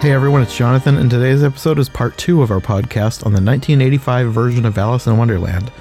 [0.00, 3.40] Hey everyone, it's Jonathan, and today's episode is part two of our podcast on the
[3.40, 5.72] 1985 version of Alice in Wonderland.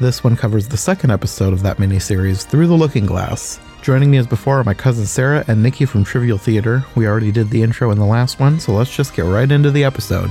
[0.00, 3.60] This one covers the second episode of that miniseries, Through the Looking Glass.
[3.80, 6.84] Joining me as before are my cousin Sarah and Nikki from Trivial Theater.
[6.96, 9.70] We already did the intro in the last one, so let's just get right into
[9.70, 10.30] the episode.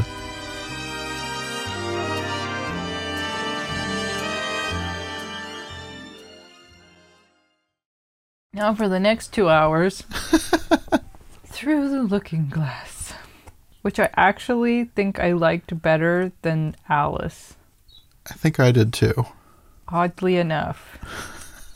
[8.53, 10.01] Now for the next two hours,
[11.45, 13.00] through the looking glass,
[13.81, 17.55] which I actually think I liked better than Alice,
[18.29, 19.25] I think I did too.
[19.87, 20.97] oddly enough.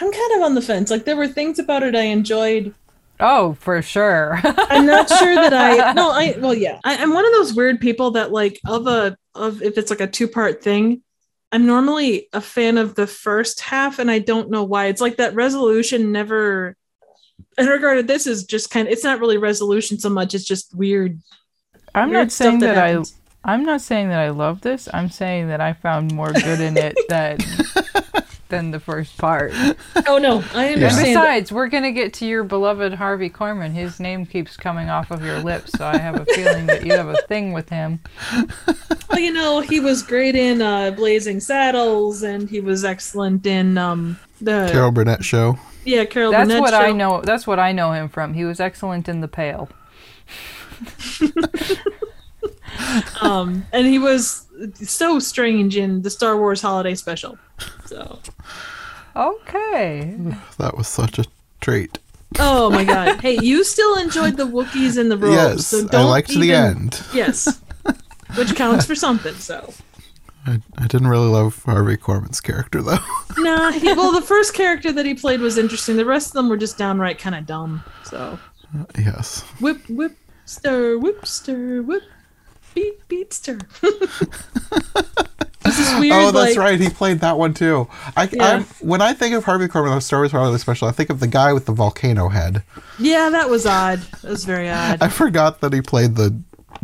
[0.00, 0.90] I'm kind of on the fence.
[0.90, 2.74] Like there were things about it I enjoyed.
[3.18, 4.40] Oh, for sure.
[4.44, 6.78] I'm not sure that I no, I well yeah.
[6.84, 10.00] I, I'm one of those weird people that like of a of if it's like
[10.00, 11.02] a two part thing,
[11.52, 14.86] I'm normally a fan of the first half and I don't know why.
[14.86, 16.76] It's like that resolution never
[17.58, 20.44] in regard to this is just kind of it's not really resolution so much, it's
[20.44, 21.20] just weird.
[21.94, 22.96] I'm weird not saying stuff that.
[22.96, 24.88] I I'm not saying that I love this.
[24.92, 27.38] I'm saying that I found more good in it than
[28.48, 29.52] than the first part.
[30.08, 31.06] Oh no, I And understand.
[31.06, 33.72] besides, we're gonna get to your beloved Harvey Korman.
[33.72, 36.92] His name keeps coming off of your lips, so I have a feeling that you
[36.92, 38.00] have a thing with him.
[39.08, 43.78] Well, you know, he was great in uh, Blazing Saddles, and he was excellent in
[43.78, 45.58] um the Carol Burnett Show.
[45.84, 47.20] yeah Carol That's Burnett what I know.
[47.22, 48.34] That's what I know him from.
[48.34, 49.68] He was excellent in The Pale.
[53.20, 57.38] Um, and he was so strange in the Star Wars Holiday Special.
[57.86, 58.18] So,
[59.16, 60.16] Okay.
[60.58, 61.24] That was such a
[61.60, 61.98] treat.
[62.38, 63.20] oh my God!
[63.20, 65.34] Hey, you still enjoyed the Wookiees and the robes?
[65.34, 67.02] yes, so I don't liked the end.
[67.12, 67.60] Yes,
[68.36, 69.34] which counts for something.
[69.34, 69.74] So,
[70.46, 72.98] I, I didn't really love Harvey Korman's character though.
[73.38, 73.72] nah.
[73.72, 75.96] He, well, the first character that he played was interesting.
[75.96, 77.82] The rest of them were just downright kind of dumb.
[78.04, 78.38] So,
[78.96, 79.42] yes.
[79.60, 80.16] whip, whip,
[80.50, 82.02] stir, whip, stir, whip,
[82.74, 83.58] beat, beat, stir.
[83.80, 86.12] this is weird.
[86.16, 86.80] oh, that's like, right.
[86.80, 87.88] He played that one too.
[88.16, 88.64] I, Yeah.
[88.80, 91.28] When I think of Harvey Korman, the Star Wars Holiday Special, I think of the
[91.28, 92.64] guy with the volcano head.
[92.98, 94.00] Yeah, that was odd.
[94.22, 95.00] That was very odd.
[95.00, 96.36] I forgot that he played the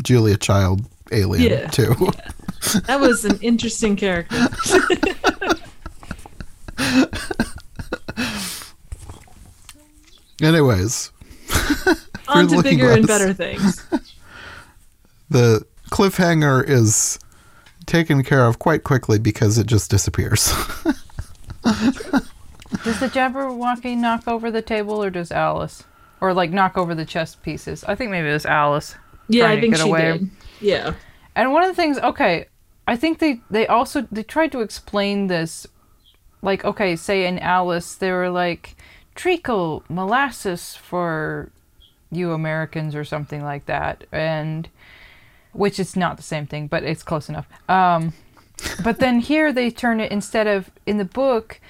[0.02, 1.66] Julia Child alien Yeah.
[1.68, 1.94] too.
[2.86, 4.36] That was an interesting character.
[10.42, 11.12] Anyways,
[12.28, 13.84] On to Looking bigger and better things.
[15.30, 17.18] the cliffhanger is
[17.86, 20.52] taken care of quite quickly because it just disappears.
[22.84, 25.84] Does the Jabberwocky knock over the table, or does Alice,
[26.20, 27.84] or like knock over the chess pieces?
[27.84, 28.96] I think maybe it was Alice.
[29.28, 30.18] Yeah, I think she away.
[30.18, 30.30] did.
[30.60, 30.94] Yeah.
[31.34, 32.46] And one of the things, okay,
[32.86, 35.66] I think they they also they tried to explain this,
[36.42, 38.76] like okay, say in Alice they were like
[39.14, 41.50] treacle molasses for
[42.10, 44.68] you Americans or something like that, and
[45.52, 47.48] which is not the same thing, but it's close enough.
[47.68, 48.12] Um,
[48.84, 51.60] but then here they turn it instead of in the book,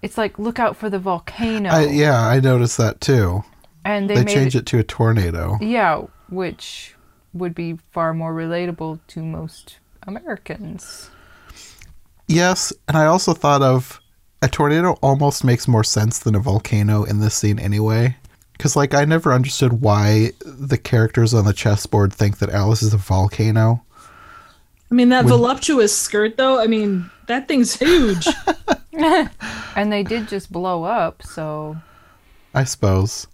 [0.00, 3.44] it's like look out for the volcano, I, yeah, I noticed that too.
[3.84, 5.58] and they, They, made changed it to a tornado.
[5.60, 6.94] yeah, which
[7.34, 11.10] would be far more relatable to most Americans.
[12.28, 14.00] Yes, and I also thought of
[14.40, 18.16] a tornado almost makes more sense than a volcano in this scene anyway.
[18.52, 22.94] Because, like, I never understood why the characters on the chessboard think that Alice is
[22.94, 23.82] a volcano.
[24.90, 28.26] I mean, that When- voluptuous skirt, though, I mean, that thing's huge.
[29.74, 31.76] And they did just blow up, so
[32.54, 33.26] I suppose.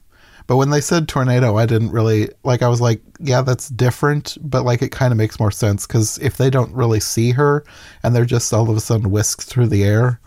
[0.46, 2.62] But when they said tornado, I didn't really like.
[2.62, 6.16] I was like, yeah, that's different, but like it kind of makes more sense because
[6.18, 7.64] if they don't really see her
[8.04, 10.20] and they're just all of a sudden whisked through the air,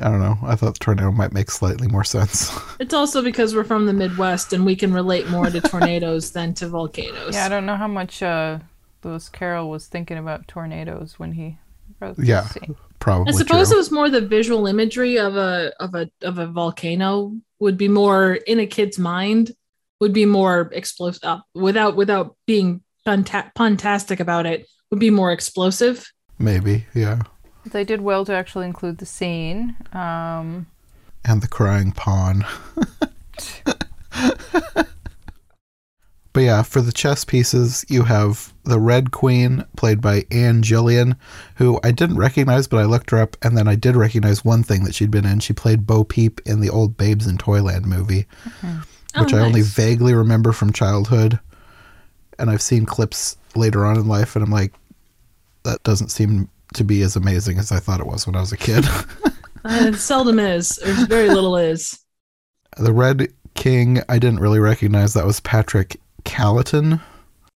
[0.00, 0.38] I don't know.
[0.42, 2.50] I thought tornado might make slightly more sense.
[2.80, 6.54] it's also because we're from the Midwest and we can relate more to tornadoes than
[6.54, 7.34] to volcanoes.
[7.34, 8.58] yeah, I don't know how much uh
[9.04, 11.58] Lewis Carroll was thinking about tornadoes when he
[12.00, 12.42] wrote this Yeah.
[12.46, 12.76] scene.
[13.00, 13.32] Probably.
[13.34, 13.76] I suppose true.
[13.76, 17.88] it was more the visual imagery of a of a of a volcano would be
[17.88, 19.50] more in a kid's mind
[20.00, 25.32] would be more explosive uh, without without being punta- puntastic about it would be more
[25.32, 26.10] explosive.
[26.38, 27.20] maybe, yeah.
[27.64, 29.76] They did well to actually include the scene.
[29.92, 30.66] Um
[31.24, 32.44] and the crying pawn.
[36.32, 41.16] but yeah, for the chess pieces, you have the Red Queen, played by Ann Jillian,
[41.56, 44.62] who I didn't recognize, but I looked her up, and then I did recognize one
[44.62, 45.40] thing that she'd been in.
[45.40, 48.26] She played Bo Peep in the old Babes in Toyland movie,
[49.20, 51.38] which Oh, I only vaguely remember from childhood.
[52.38, 54.72] And I've seen clips later on in life, and I'm like,
[55.64, 58.52] that doesn't seem to be as amazing as I thought it was when I was
[58.52, 58.84] a kid.
[59.64, 61.96] Uh, it seldom is, or very little is.
[62.78, 67.00] The Red King, I didn't really recognize that was Patrick Callaton.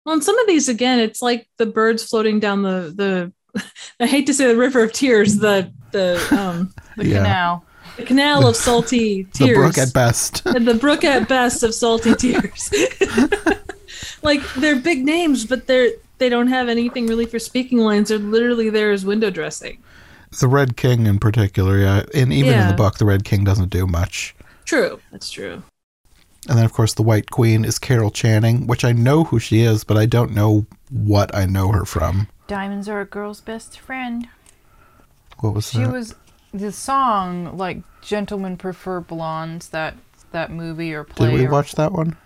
[0.05, 3.33] Well, in some of these, again, it's like the birds floating down the the.
[4.01, 7.17] I hate to say the river of tears, the the um The Yeah.
[7.25, 7.65] canal.
[7.97, 9.57] the canal of salty The tears.
[9.59, 10.45] brook at best.
[10.45, 12.71] the brook at best of salty tears.
[14.23, 18.09] like they're big names, but they're they don't have anything really for speaking lines.
[18.09, 19.83] They're literally there as window dressing.
[20.41, 22.03] the Red King in particular, yeah.
[22.15, 24.35] And even in the book, the Red King doesn't do much.
[24.65, 25.63] True, that's true.
[26.49, 29.61] And then, of course, the White Queen is Carol Channing, which I know who she
[29.63, 32.29] is, but I don't know what I know her from.
[32.47, 34.29] Diamonds are a girl's best friend.
[35.41, 35.93] What was She that?
[35.93, 36.15] was
[36.55, 39.97] the song like "Gentlemen Prefer Blondes." That
[40.33, 41.31] that movie or play.
[41.31, 42.17] Did we or- watch that one?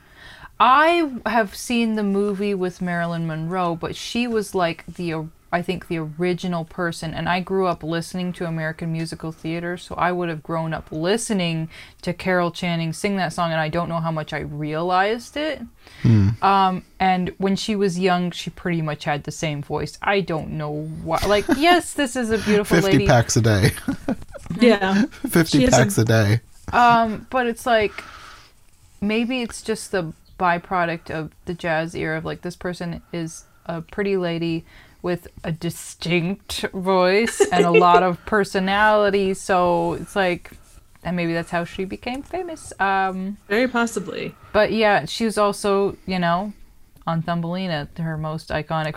[0.61, 5.89] I have seen the movie with Marilyn Monroe, but she was like the I think
[5.89, 10.29] the original person, and I grew up listening to American musical theater, so I would
[10.29, 11.69] have grown up listening
[12.03, 15.61] to Carol Channing sing that song, and I don't know how much I realized it.
[16.41, 19.99] Um, and when she was young, she pretty much had the same voice.
[20.01, 21.19] I don't know why.
[21.27, 23.07] Like, yes, this is a beautiful 50 lady.
[23.09, 23.71] packs a day.
[24.61, 25.05] Yeah.
[25.29, 26.41] 50 She has a- packs a day.
[26.73, 27.93] Um, but it's like
[29.01, 33.83] maybe it's just the byproduct of the jazz era of like this person is a
[33.83, 34.65] pretty lady
[35.03, 40.51] with a distinct voice and a lot of personality, so it's like
[41.03, 42.73] and maybe that's how she became famous.
[42.79, 44.35] Um, Very possibly.
[44.53, 46.53] but yeah, she was also, you know,
[47.07, 48.95] on Thumbelina, her most iconic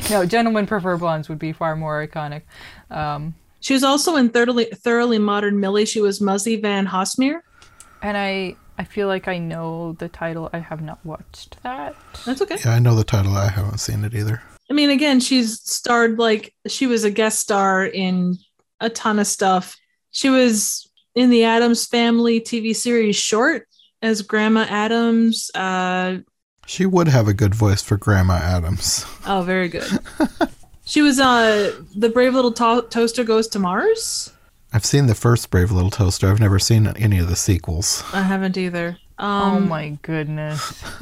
[0.10, 2.42] no, Gentlemen Prefer Blondes would be far more iconic.
[2.90, 5.86] Um, She was also in Thoroughly, Thoroughly Modern Millie.
[5.86, 7.40] She was Muzzy Van Hossmere.
[8.02, 10.48] And I I feel like I know the title.
[10.54, 11.94] I have not watched that.
[12.24, 12.56] That's okay.
[12.64, 13.36] Yeah, I know the title.
[13.36, 14.40] I haven't seen it either.
[14.70, 18.38] I mean, again, she's starred like she was a guest star in
[18.80, 19.76] a ton of stuff.
[20.12, 23.68] She was in the Addams Family TV series Short
[24.00, 25.50] as Grandma Addams.
[25.54, 26.20] Uh,
[26.66, 29.04] She would have a good voice for Grandma Addams.
[29.26, 29.90] oh, very good.
[30.86, 34.32] she was uh, the Brave Little to- Toaster Goes to Mars.
[34.72, 36.30] I've seen the first Brave Little Toaster.
[36.30, 38.04] I've never seen any of the sequels.
[38.12, 38.98] I haven't either.
[39.18, 40.82] oh Um, my goodness.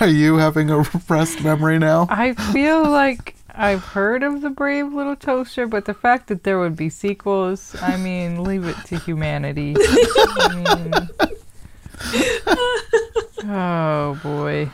[0.00, 2.06] Are you having a repressed memory now?
[2.08, 6.58] I feel like I've heard of the Brave Little Toaster, but the fact that there
[6.58, 9.74] would be sequels, I mean, leave it to humanity.
[9.78, 11.08] I
[13.44, 14.70] mean, oh boy.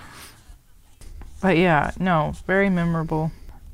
[1.41, 3.33] But yeah, no, very memorable.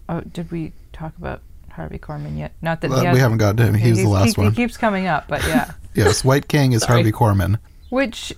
[0.08, 2.52] Oh, did we talk about Harvey Korman yet?
[2.62, 3.74] Not that Uh, he we haven't got to him.
[3.74, 4.50] He was the last he, one.
[4.50, 5.72] He keeps coming up, but yeah.
[5.94, 7.58] Yes, White King is Harvey Korman.
[7.88, 8.32] Which,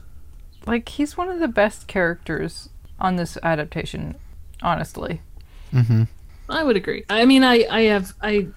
[0.66, 4.14] like, he's one of the best characters on this adaptation,
[4.62, 5.20] honestly.
[5.70, 6.04] hmm
[6.48, 7.04] I would agree.
[7.10, 8.48] I mean, I, I have, I,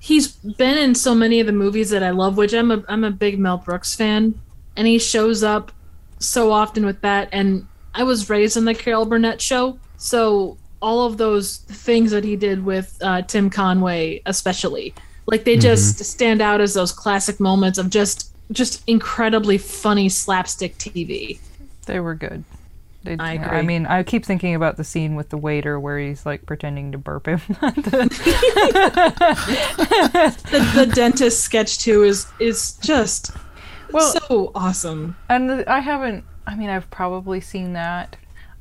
[0.00, 3.04] he's been in so many of the movies that I love, which I'm a, I'm
[3.04, 4.40] a big Mel Brooks fan,
[4.76, 5.70] and he shows up
[6.18, 7.28] so often with that.
[7.32, 12.24] And I was raised in the Carol Burnett show, so all of those things that
[12.24, 14.94] he did with uh, Tim Conway, especially,
[15.26, 20.76] like they just stand out as those classic moments of just, just incredibly funny slapstick
[20.78, 21.38] TV.
[21.86, 22.44] They were good.
[23.04, 26.24] They, I I mean, I keep thinking about the scene with the waiter where he's
[26.26, 27.40] like pretending to burp him.
[29.32, 33.30] The, the dentist sketch too is is just
[33.92, 35.16] Well- so awesome.
[35.28, 36.24] and the- I haven't.
[36.46, 38.16] I mean, I've probably seen that.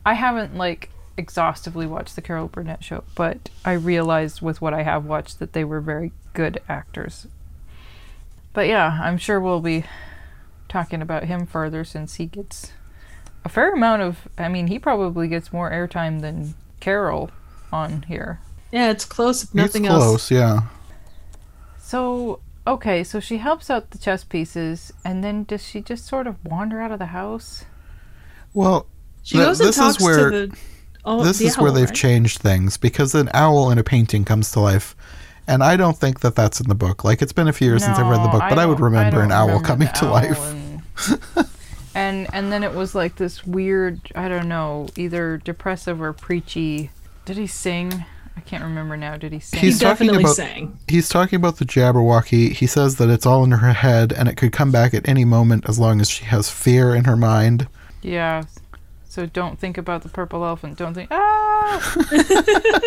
[0.05, 4.83] I haven't like exhaustively watched the Carol Burnett show, but I realized with what I
[4.83, 7.27] have watched that they were very good actors.
[8.53, 9.85] But yeah, I'm sure we'll be
[10.69, 12.71] talking about him further since he gets
[13.45, 14.27] a fair amount of.
[14.37, 17.31] I mean, he probably gets more airtime than Carol
[17.71, 18.39] on here.
[18.71, 19.43] Yeah, it's close.
[19.43, 20.03] If nothing it's else.
[20.03, 20.61] close, yeah.
[21.79, 26.27] So, okay, so she helps out the chess pieces, and then does she just sort
[26.27, 27.65] of wander out of the house?
[28.53, 28.87] Well,
[29.23, 30.57] She Th- goes and this is talks where- to the.
[31.05, 31.95] Oh, this the is where they've right?
[31.95, 34.95] changed things because an owl in a painting comes to life.
[35.47, 37.03] And I don't think that that's in the book.
[37.03, 38.85] Like, it's been a few years since I've read the book, but I, would don't-
[38.85, 40.39] remember an owl remember coming to owl life.
[40.39, 40.81] And,
[41.95, 46.91] and and then it was like this weird, I don't know, either depressive or preachy.
[47.25, 48.05] Did he sing?
[48.37, 49.17] I can't remember now.
[49.17, 49.59] Did he sing?
[49.59, 50.77] He He's talking definitely about- sang.
[50.87, 52.53] He's talking about the Jabberwocky.
[52.53, 55.25] He says that it's all in her head and it could come back at any
[55.25, 57.67] moment as long as she has fear in her mind.
[58.03, 58.43] yeah.
[59.11, 60.77] So don't think about the purple elephant.
[60.77, 61.95] Don't think ah.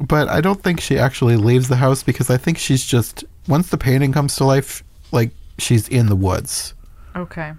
[0.00, 3.70] But I don't think she actually leaves the house because I think she's just, once
[3.70, 6.74] the painting comes to life, like, she's in the woods.
[7.16, 7.54] Okay.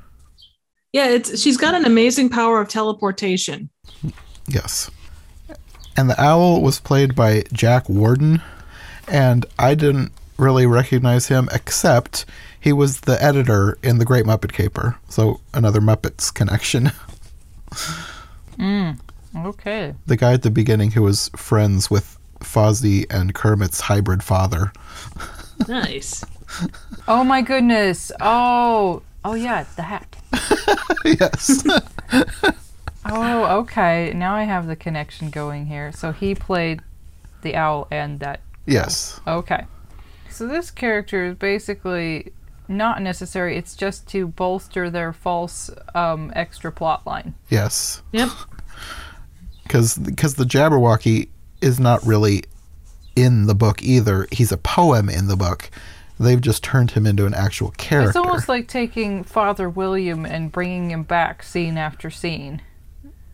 [0.94, 3.72] Yeah, it's she's got an amazing power of teleportation.
[4.48, 4.92] Yes.
[5.98, 8.44] And the owl was played by Jack Warden.
[9.08, 12.26] And I didn't really recognize him, except
[12.66, 14.98] he was the editor in The Great Muppet Caper.
[15.08, 16.92] So another Muppets connection.
[18.58, 18.98] Mm,
[19.36, 19.94] okay.
[20.06, 24.72] the guy at the beginning who was friends with Fozzie and Kermit's hybrid father.
[25.68, 26.24] Nice.
[27.08, 28.12] Oh my goodness.
[28.22, 29.02] Oh.
[29.26, 30.16] Oh yeah, the hat.
[31.06, 31.64] yes.
[33.06, 34.12] Oh, okay.
[34.14, 35.92] Now I have the connection going here.
[35.94, 36.82] So he played
[37.42, 38.42] the owl and that.
[38.66, 39.20] yes.
[39.28, 39.66] Okay.
[40.30, 42.32] So this character is basically
[42.68, 43.58] not necessary.
[43.58, 47.36] It's just to bolster their false um, extra plot line.
[47.50, 48.02] Yes.
[48.12, 48.30] Yep.
[49.64, 51.30] Because the Jabberwocky
[51.60, 52.44] is not really
[53.16, 54.28] in the book either.
[54.32, 55.72] He's a poem in the book.
[56.20, 58.10] They've just turned him into an actual character.
[58.10, 62.62] It's almost like taking Father William and bringing him back scene after scene.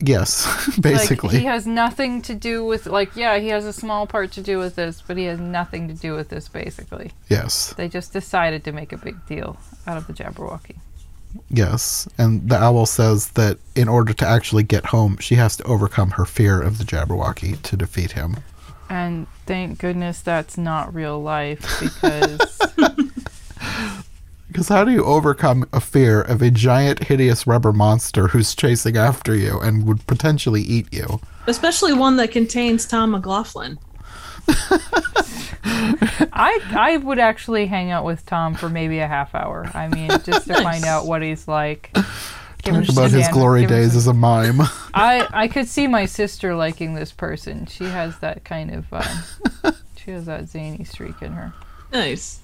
[0.02, 1.30] Yes, basically.
[1.32, 4.42] Like he has nothing to do with like yeah, he has a small part to
[4.42, 7.12] do with this, but he has nothing to do with this basically.
[7.30, 7.74] yes.
[7.76, 10.78] They just decided to make a big deal out of the Jabberwocky.
[11.50, 12.10] Yes.
[12.18, 16.12] And the owl says that in order to actually get home, she has to overcome
[16.12, 18.38] her fear of the Jabberwocky to defeat him.
[18.90, 22.60] And thank goodness that's not real life because
[24.52, 28.98] Because how do you overcome a fear of a giant, hideous rubber monster who's chasing
[28.98, 31.22] after you and would potentially eat you?
[31.48, 33.78] Especially one that contains Tom McLoughlin.
[35.64, 39.70] I I would actually hang out with Tom for maybe a half hour.
[39.74, 41.92] I mean, just to find out what he's like.
[42.64, 44.60] Give Talk about his Dan- glory days some- as a mime.
[44.94, 47.68] I I could see my sister liking this person.
[47.68, 51.54] She has that kind of um, she has that zany streak in her.
[51.94, 52.41] Nice.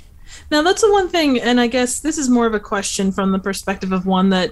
[0.52, 3.32] Now that's the one thing, and I guess this is more of a question from
[3.32, 4.52] the perspective of one that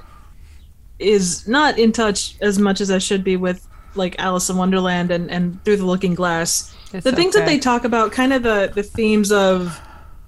[1.00, 5.12] is not in touch as much as I should be with like Alice in Wonderland
[5.12, 6.76] and, and Through the Looking Glass.
[6.94, 9.80] It's the things that they talk about, kind of the the themes of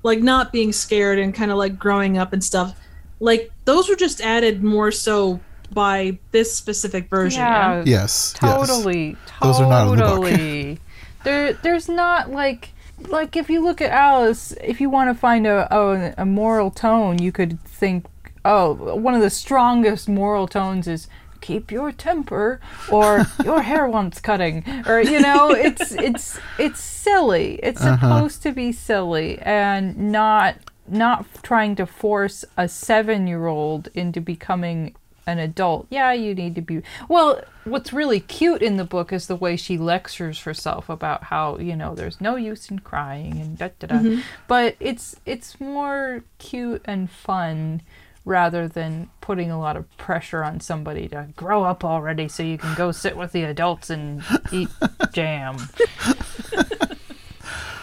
[0.04, 2.78] like not being scared and kind of like growing up and stuff,
[3.20, 5.40] like those were just added more so
[5.72, 7.42] by this specific version.
[7.42, 7.88] Yeah, yes.
[7.88, 8.34] Yes.
[8.34, 10.80] totally, Those are not in the book.
[11.24, 12.70] there, there's not like,
[13.08, 16.72] like if you look at Alice, if you want to find a, a a moral
[16.72, 18.06] tone, you could think,
[18.44, 21.08] oh, one of the strongest moral tones is
[21.40, 22.60] keep your temper
[22.92, 27.60] or your hair wants cutting or you know it's it's it's silly.
[27.64, 27.98] It's uh-huh.
[27.98, 30.56] supposed to be silly and not
[30.88, 34.96] not trying to force a seven year old into becoming
[35.28, 35.86] an adult.
[35.92, 36.82] Yeah, you need to be.
[37.08, 41.58] Well, what's really cute in the book is the way she lectures herself about how
[41.60, 44.22] you know there's no use in crying and da da da.
[44.48, 47.82] But it's it's more cute and fun
[48.26, 52.58] rather than putting a lot of pressure on somebody to grow up already so you
[52.58, 54.70] can go sit with the adults and eat
[55.14, 55.58] jam.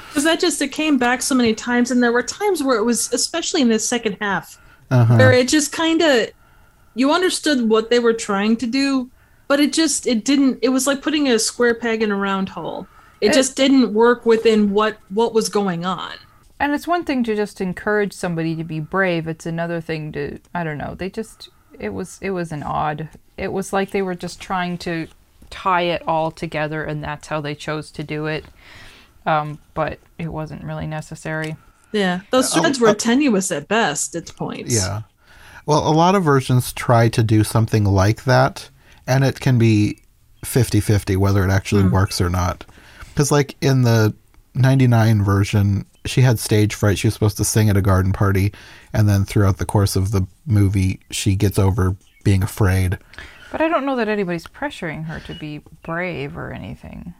[0.08, 2.84] Because that just it came back so many times, and there were times where it
[2.84, 4.60] was, especially in the second half,
[4.90, 5.16] Uh-huh.
[5.16, 6.28] where it just kind of
[6.94, 9.10] you understood what they were trying to do,
[9.48, 10.58] but it just it didn't.
[10.62, 12.86] It was like putting a square peg in a round hole.
[13.20, 16.12] It It- just didn't work within what what was going on.
[16.60, 19.26] And it's one thing to just encourage somebody to be brave.
[19.26, 20.94] It's another thing to I don't know.
[20.94, 21.48] They just
[21.78, 23.08] it was it was an odd.
[23.36, 25.08] It was like they were just trying to
[25.50, 28.44] tie it all together, and that's how they chose to do it.
[29.26, 31.56] Um, but it wasn't really necessary.
[31.92, 34.74] Yeah, those threads were tenuous at best at points.
[34.74, 35.02] Yeah.
[35.66, 38.68] Well, a lot of versions try to do something like that,
[39.06, 40.02] and it can be
[40.44, 41.90] 50 50 whether it actually hmm.
[41.90, 42.64] works or not.
[43.12, 44.14] Because, like, in the
[44.54, 46.98] 99 version, she had stage fright.
[46.98, 48.52] She was supposed to sing at a garden party,
[48.92, 52.98] and then throughout the course of the movie, she gets over being afraid.
[53.50, 57.14] But I don't know that anybody's pressuring her to be brave or anything.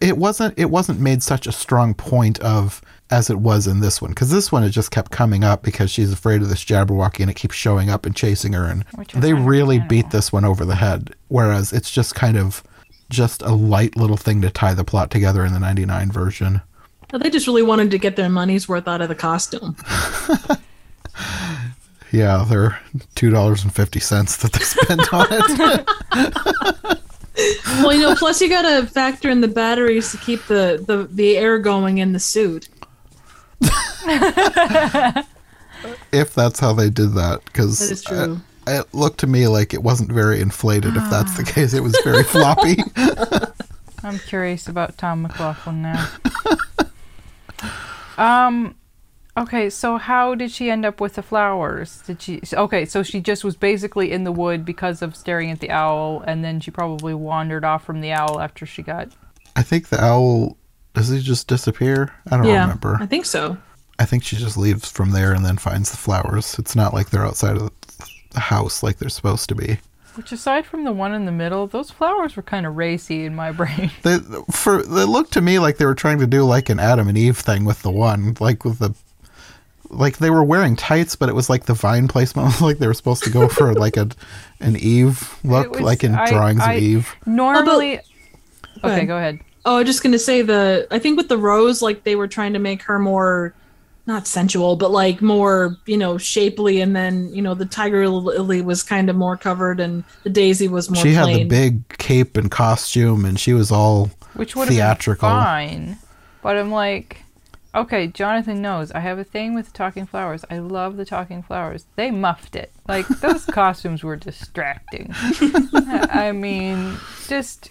[0.00, 0.56] It wasn't.
[0.56, 2.80] It wasn't made such a strong point of
[3.10, 4.10] as it was in this one.
[4.10, 7.30] Because this one, it just kept coming up because she's afraid of this Jabberwocky, and
[7.30, 8.64] it keeps showing up and chasing her.
[8.64, 10.10] And they really beat understandable.
[10.10, 11.14] this one over the head.
[11.28, 12.62] Whereas it's just kind of
[13.08, 16.60] just a light little thing to tie the plot together in the 99 version.
[17.12, 19.76] Well, they just really wanted to get their money's worth out of the costume.
[22.12, 22.78] Yeah, they're
[23.14, 27.00] two dollars and fifty cents that they spent on it.
[27.84, 31.36] well, you know, plus you gotta factor in the batteries to keep the the, the
[31.36, 32.68] air going in the suit.
[36.12, 39.82] if that's how they did that, because That is it looked to me like it
[39.82, 40.96] wasn't very inflated.
[40.96, 42.76] If that's the case, it was very floppy.
[44.02, 46.08] I'm curious about Tom McLoughlin now.
[48.46, 48.74] um,
[49.36, 52.02] okay, so how did she end up with the flowers?
[52.06, 52.40] Did she?
[52.52, 56.22] Okay, so she just was basically in the wood because of staring at the owl,
[56.26, 59.08] and then she probably wandered off from the owl after she got.
[59.56, 60.56] I think the owl
[60.94, 62.12] does he just disappear?
[62.30, 62.98] I don't yeah, remember.
[63.00, 63.58] I think so.
[64.00, 66.58] I think she just leaves from there and then finds the flowers.
[66.58, 67.70] It's not like they're outside of
[68.32, 69.78] the house like they're supposed to be.
[70.16, 73.34] Which, aside from the one in the middle, those flowers were kind of racy in
[73.34, 73.90] my brain.
[74.02, 74.18] They
[74.50, 77.16] for they looked to me like they were trying to do like an Adam and
[77.16, 78.94] Eve thing with the one, like with the
[79.90, 82.86] like they were wearing tights, but it was like the vine placement was like they
[82.86, 84.08] were supposed to go for like a
[84.60, 87.14] an Eve look, was- like in I- drawings I- of Eve.
[87.26, 87.96] Normally.
[88.82, 89.08] Go okay, ahead.
[89.08, 89.40] go ahead.
[89.66, 90.86] Oh, I'm just gonna say the.
[90.90, 93.54] I think with the rose, like they were trying to make her more,
[94.06, 96.80] not sensual, but like more, you know, shapely.
[96.80, 100.68] And then you know the tiger lily was kind of more covered, and the daisy
[100.68, 101.02] was more.
[101.02, 105.28] She had the big cape and costume, and she was all Which would have theatrical.
[105.28, 105.98] been fine.
[106.42, 107.22] But I'm like,
[107.74, 110.44] okay, Jonathan knows I have a thing with talking flowers.
[110.50, 111.84] I love the talking flowers.
[111.96, 112.72] They muffed it.
[112.88, 115.10] Like those costumes were distracting.
[115.14, 116.96] I mean,
[117.28, 117.70] just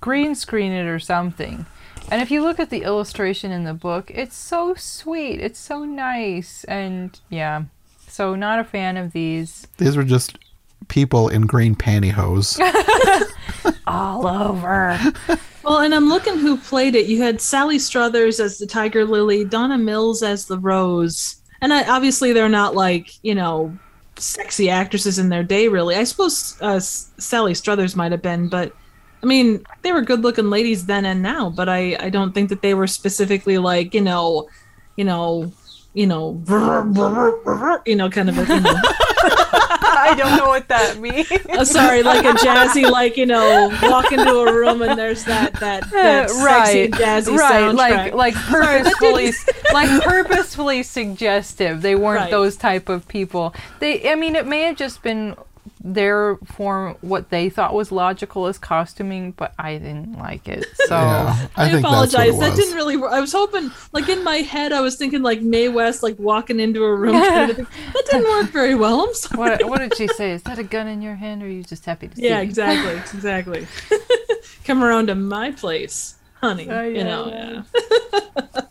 [0.00, 1.66] green screen it or something.
[2.10, 5.40] And if you look at the illustration in the book, it's so sweet.
[5.40, 6.64] It's so nice.
[6.64, 7.64] And yeah.
[8.08, 9.66] So not a fan of these.
[9.76, 10.38] These were just
[10.88, 12.58] people in green pantyhose.
[13.86, 14.98] All over.
[15.64, 17.06] Well, and I'm looking who played it.
[17.06, 21.88] You had Sally Struthers as the Tiger Lily, Donna Mills as the Rose, and I,
[21.88, 23.76] obviously they're not like you know
[24.16, 25.96] sexy actresses in their day, really.
[25.96, 28.72] I suppose uh, Sally Struthers might have been, but
[29.22, 31.50] I mean they were good-looking ladies then and now.
[31.50, 34.48] But I I don't think that they were specifically like you know,
[34.96, 35.52] you know.
[35.94, 36.42] You know,
[37.86, 41.30] you know, kind of a, you know, I don't know what that means.
[41.32, 45.54] uh, sorry, like a jazzy, like you know, walk into a room and there's that
[45.54, 47.74] that, that sexy jazzy right, soundtrack.
[47.74, 49.32] like like purposefully
[49.72, 51.80] like purposefully suggestive.
[51.80, 52.30] They weren't Right.
[52.30, 53.54] those type of people.
[53.80, 55.34] They, I mean, it may have just been
[55.86, 60.66] their form what they thought was logical as costuming, but I didn't like it.
[60.86, 62.12] So yeah, I, think apologize.
[62.12, 63.12] That's what it That didn't really work.
[63.12, 66.58] I was hoping, like in my head, I was thinking like Mae West, like walking
[66.58, 67.12] into a room.
[67.12, 67.56] kind of.
[67.56, 69.02] That didn't work very well.
[69.02, 69.50] I'm sorry.
[69.64, 70.32] what what did she say?
[70.32, 72.28] Is that a gun in your hand, or are you just happy to see?
[72.28, 72.44] Yeah, me?
[72.44, 73.66] exactly, exactly.
[74.64, 76.68] Come around to my place, honey.
[76.68, 77.28] Oh, you know.
[77.28, 77.62] yeah.
[77.72, 78.62] Yeah.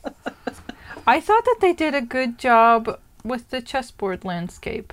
[1.07, 4.91] I thought that they did a good job with the chessboard landscape.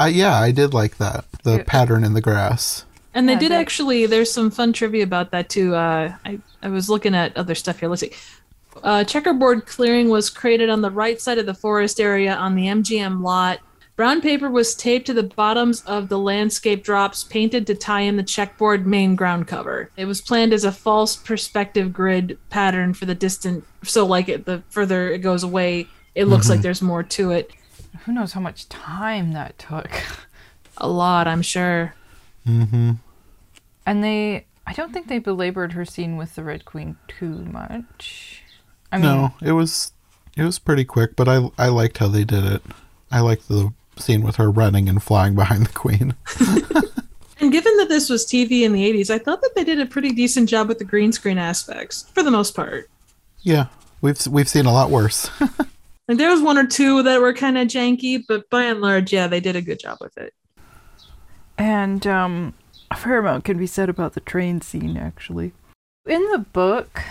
[0.00, 1.24] Uh, yeah, I did like that.
[1.42, 1.62] The Yeah.
[1.66, 2.84] pattern in the grass.
[3.14, 4.06] And they Yeah, did they- actually.
[4.06, 5.74] There's some fun trivia about that too.
[5.74, 7.88] Uh, I I was looking at other stuff here.
[7.88, 8.12] Let's see.
[8.82, 12.68] Uh, checkerboard clearing was created on the right side of the forest area on the
[12.68, 13.58] MGM lot.
[13.96, 18.16] Brown paper was taped to the bottoms of the landscape drops, painted to tie in
[18.16, 19.90] the checkboard main ground cover.
[19.96, 23.64] It was planned as a false perspective grid pattern for the distant.
[23.84, 27.50] So, like it, the further it goes away, it looks like there's more to it.
[28.04, 29.90] Who knows how much time that took?
[30.78, 31.94] A lot, I'm sure.
[32.46, 32.92] Mm-hmm.
[33.84, 38.42] And they, I don't think they belabored her scene with the Red Queen too much.
[38.92, 39.92] I mean, No, it was
[40.36, 42.62] it was pretty quick, but I I liked how they did it.
[43.10, 46.14] I liked the scene with her running and flying behind the queen.
[47.40, 49.86] And given that this was TV in the 80s, I thought that they did a
[49.86, 52.90] pretty decent job with the green screen aspects for the most part.
[53.42, 53.66] Yeah,
[54.00, 55.30] we've we've seen a lot worse.
[56.08, 59.12] Like there was one or two that were kind of janky, but by and large,
[59.12, 60.32] yeah, they did a good job with it.
[61.58, 62.54] and um,
[62.90, 65.52] a fair amount can be said about the train scene, actually.
[66.06, 67.02] In the book,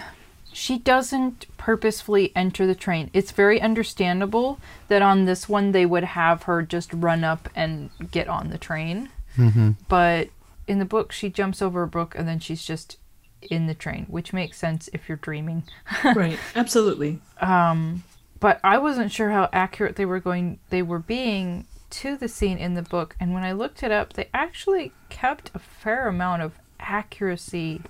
[0.51, 3.11] she doesn't purposefully enter the train.
[3.13, 7.91] It's very understandable that on this one they would have her just run up and
[8.09, 9.09] get on the train.
[9.35, 9.71] mm-hmm.
[9.87, 10.29] But
[10.65, 12.97] in the book, she jumps over a brook and then she's just
[13.41, 15.63] in the train, which makes sense if you're dreaming.
[16.03, 17.19] right, absolutely.
[17.39, 18.03] Um,
[18.39, 20.59] but I wasn't sure how accurate they were going.
[20.69, 24.13] They were being to the scene in the book, and when I looked it up,
[24.13, 27.81] they actually kept a fair amount of accuracy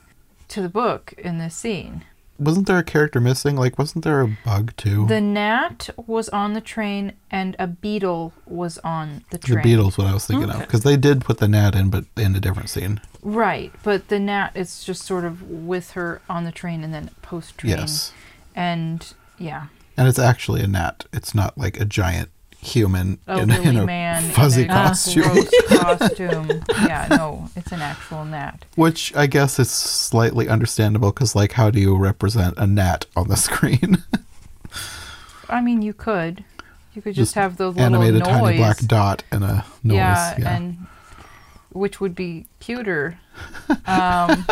[0.50, 2.04] to the book in this scene.
[2.40, 3.56] Wasn't there a character missing?
[3.56, 5.08] Like, wasn't there a bug too?
[5.08, 9.58] The gnat was on the train, and a beetle was on the train.
[9.58, 9.64] The train.
[9.64, 12.36] Beetles, what I was thinking of, because they did put the gnat in, but in
[12.36, 13.02] a different scene.
[13.24, 17.10] Right, but the gnat is just sort of with her on the train and then
[17.24, 17.72] post train.
[17.72, 18.14] Yes,
[18.56, 21.06] And yeah, and it's actually a gnat.
[21.12, 22.30] It's not like a giant
[22.60, 25.24] human in, elderly in a man fuzzy in a costume.
[25.24, 26.64] gross costume.
[26.84, 28.66] Yeah, no, it's an actual gnat.
[28.76, 33.28] Which I guess is slightly understandable because, like, how do you represent a gnat on
[33.28, 34.04] the screen?
[35.50, 36.44] I mean, you could.
[36.94, 38.28] You could just, Just have the little Animate a noise.
[38.28, 39.96] tiny black dot and a noise.
[39.96, 40.78] yeah, Yeah, and
[41.72, 43.20] which would be cuter.
[43.70, 44.46] Um,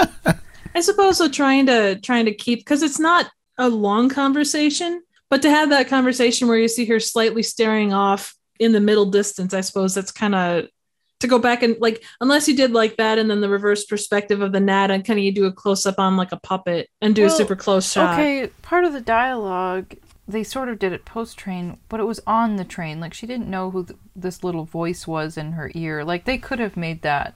[0.75, 1.27] I suppose so.
[1.27, 5.87] Trying to trying to keep because it's not a long conversation, but to have that
[5.87, 10.11] conversation where you see her slightly staring off in the middle distance, I suppose that's
[10.11, 10.65] kind of
[11.21, 14.41] to go back and like unless you did like that and then the reverse perspective
[14.41, 16.89] of the gnat and kind of you do a close up on like a puppet
[17.01, 18.13] and do Well, a super close shot.
[18.19, 19.95] okay, part of the dialogue
[20.27, 22.99] they sort of did it post train, but it was on the train.
[22.99, 26.03] Like she didn't know who th- this little voice was in her ear.
[26.03, 27.35] Like they could have made that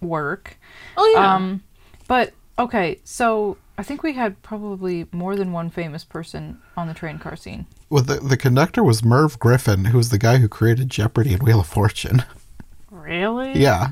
[0.00, 0.56] work.
[0.96, 1.34] Oh yeah.
[1.34, 1.62] Um,
[2.06, 6.92] but okay, so I think we had probably more than one famous person on the
[6.92, 7.64] train car scene.
[7.88, 11.42] Well, the, the conductor was Merv Griffin, who was the guy who created Jeopardy and
[11.42, 12.24] Wheel of Fortune.
[12.90, 13.52] Really?
[13.58, 13.90] yeah.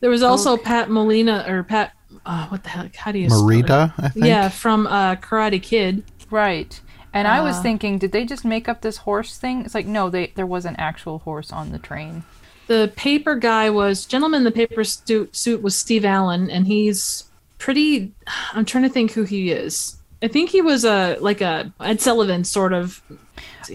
[0.00, 1.92] there was also Pat Molina or Pat.
[2.24, 2.94] Uh, what the heck?
[2.94, 3.28] How do you?
[3.28, 3.64] spell it?
[3.66, 4.24] Morita, I think.
[4.26, 6.04] Yeah, from uh, Karate Kid.
[6.30, 6.80] Right.
[7.12, 7.62] And I was Uh.
[7.62, 9.64] thinking, did they just make up this horse thing?
[9.64, 12.22] It's like no, they there was an actual horse on the train.
[12.68, 14.38] The paper guy was gentleman.
[14.40, 17.24] in The paper suit suit was Steve Allen, and he's
[17.64, 18.12] pretty.
[18.52, 19.96] I'm trying to think who he is.
[20.22, 23.02] I think he was a like a Ed Sullivan sort of.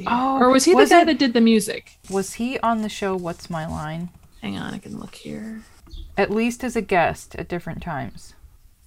[0.07, 1.97] Oh, or was he was the guy it- that did the music?
[2.09, 4.09] Was he on the show What's My Line?
[4.41, 5.63] Hang on, I can look here.
[6.17, 8.33] At least as a guest at different times.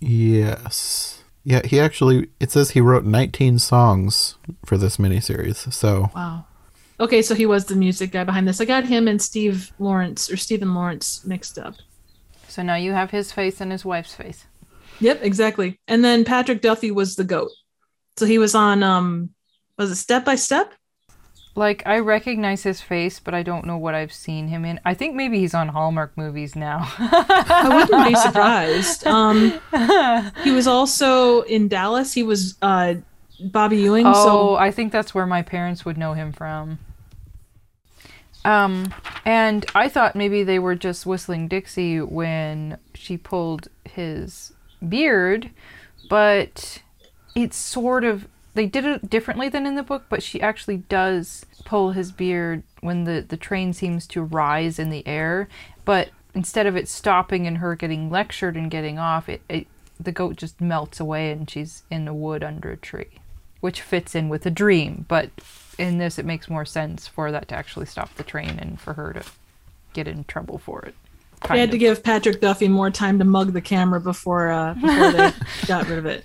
[0.00, 1.22] Yes.
[1.44, 5.72] Yeah, he actually, it says he wrote 19 songs for this miniseries.
[5.72, 6.44] So, Wow.
[7.00, 8.60] Okay, so he was the music guy behind this.
[8.60, 11.74] I got him and Steve Lawrence or Stephen Lawrence mixed up.
[12.48, 14.46] So now you have his face and his wife's face.
[15.00, 15.78] Yep, exactly.
[15.88, 17.50] And then Patrick Duffy was the goat.
[18.16, 19.30] So he was on um
[19.78, 20.74] was it Step by Step?
[21.54, 24.80] Like I recognize his face, but I don't know what I've seen him in.
[24.84, 26.80] I think maybe he's on Hallmark movies now.
[26.98, 29.06] I wouldn't be surprised.
[29.06, 29.60] Um
[30.44, 32.12] he was also in Dallas.
[32.12, 32.94] He was uh
[33.40, 34.06] Bobby Ewing.
[34.06, 36.78] oh, So I think that's where my parents would know him from.
[38.44, 38.92] Um,
[39.24, 44.52] and I thought maybe they were just whistling Dixie when she pulled his
[44.88, 45.50] beard,
[46.08, 46.82] but
[47.34, 51.46] it's sort of they did it differently than in the book, but she actually does
[51.64, 55.48] pull his beard when the the train seems to rise in the air,
[55.84, 59.66] but instead of it stopping and her getting lectured and getting off, it, it
[59.98, 63.20] the goat just melts away and she's in the wood under a tree,
[63.60, 65.30] which fits in with the dream, but
[65.78, 68.94] in this it makes more sense for that to actually stop the train and for
[68.94, 69.22] her to
[69.92, 70.94] get in trouble for it.
[71.42, 74.74] They kind had to give Patrick Duffy more time to mug the camera before uh
[74.74, 75.32] before they
[75.66, 76.24] got rid of it.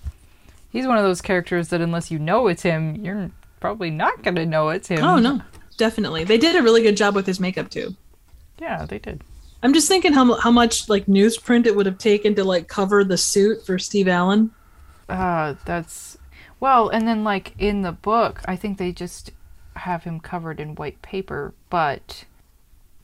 [0.72, 4.36] He's one of those characters that unless you know it's him, you're probably not going
[4.36, 5.04] to know it's him.
[5.04, 5.42] Oh no,
[5.78, 6.24] definitely.
[6.24, 7.96] They did a really good job with his makeup too.
[8.60, 9.22] Yeah, they did.
[9.64, 13.04] I'm just thinking how how much like newsprint it would have taken to like cover
[13.04, 14.52] the suit for Steve Allen.
[15.10, 16.18] Uh, that's
[16.60, 19.32] well, and then like in the book, I think they just
[19.76, 22.26] have him covered in white paper, but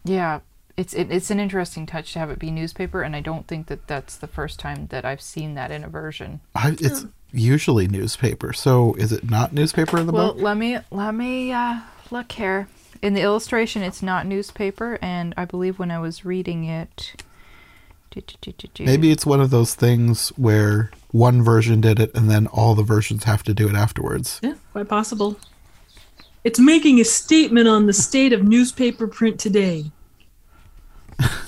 [0.04, 0.42] yeah,
[0.78, 3.68] it's it, it's an interesting touch to have it be newspaper, and I don't think
[3.68, 6.42] that that's the first time that I've seen that in a version.
[6.56, 8.54] I, it's usually newspaper.
[8.54, 10.42] So, is it not newspaper in the Well, book?
[10.42, 11.80] let me let me uh,
[12.12, 12.68] look here.
[13.02, 17.22] In the illustration, it's not newspaper, and I believe when I was reading it,
[18.80, 22.84] Maybe it's one of those things where one version did it and then all the
[22.84, 24.40] versions have to do it afterwards.
[24.44, 25.38] Yeah, quite possible.
[26.44, 29.86] It's making a statement on the state of newspaper print today.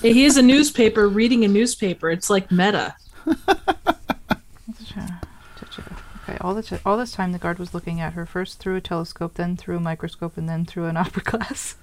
[0.00, 2.10] Hey, he is a newspaper reading a newspaper.
[2.10, 2.94] It's like meta.
[6.28, 8.80] Okay, all this all this time the guard was looking at her first through a
[8.80, 11.76] telescope, then through a microscope, and then through an opera glass.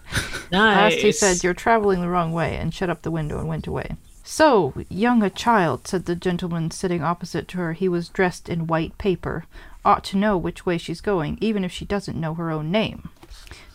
[0.51, 0.93] Nice.
[0.93, 3.67] Last he said, "You're traveling the wrong way," and shut up the window and went
[3.67, 3.95] away.
[4.23, 7.73] So young a child," said the gentleman sitting opposite to her.
[7.73, 9.45] He was dressed in white paper.
[9.85, 13.09] Ought to know which way she's going, even if she doesn't know her own name.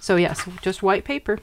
[0.01, 1.38] So yes, just white paper.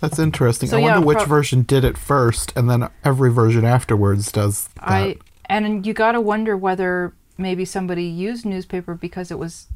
[0.00, 0.68] That's interesting.
[0.68, 4.32] So, I wonder yeah, which prob- version did it first and then every version afterwards
[4.32, 4.82] does that.
[4.90, 9.66] I and you got to wonder whether maybe somebody used newspaper because it was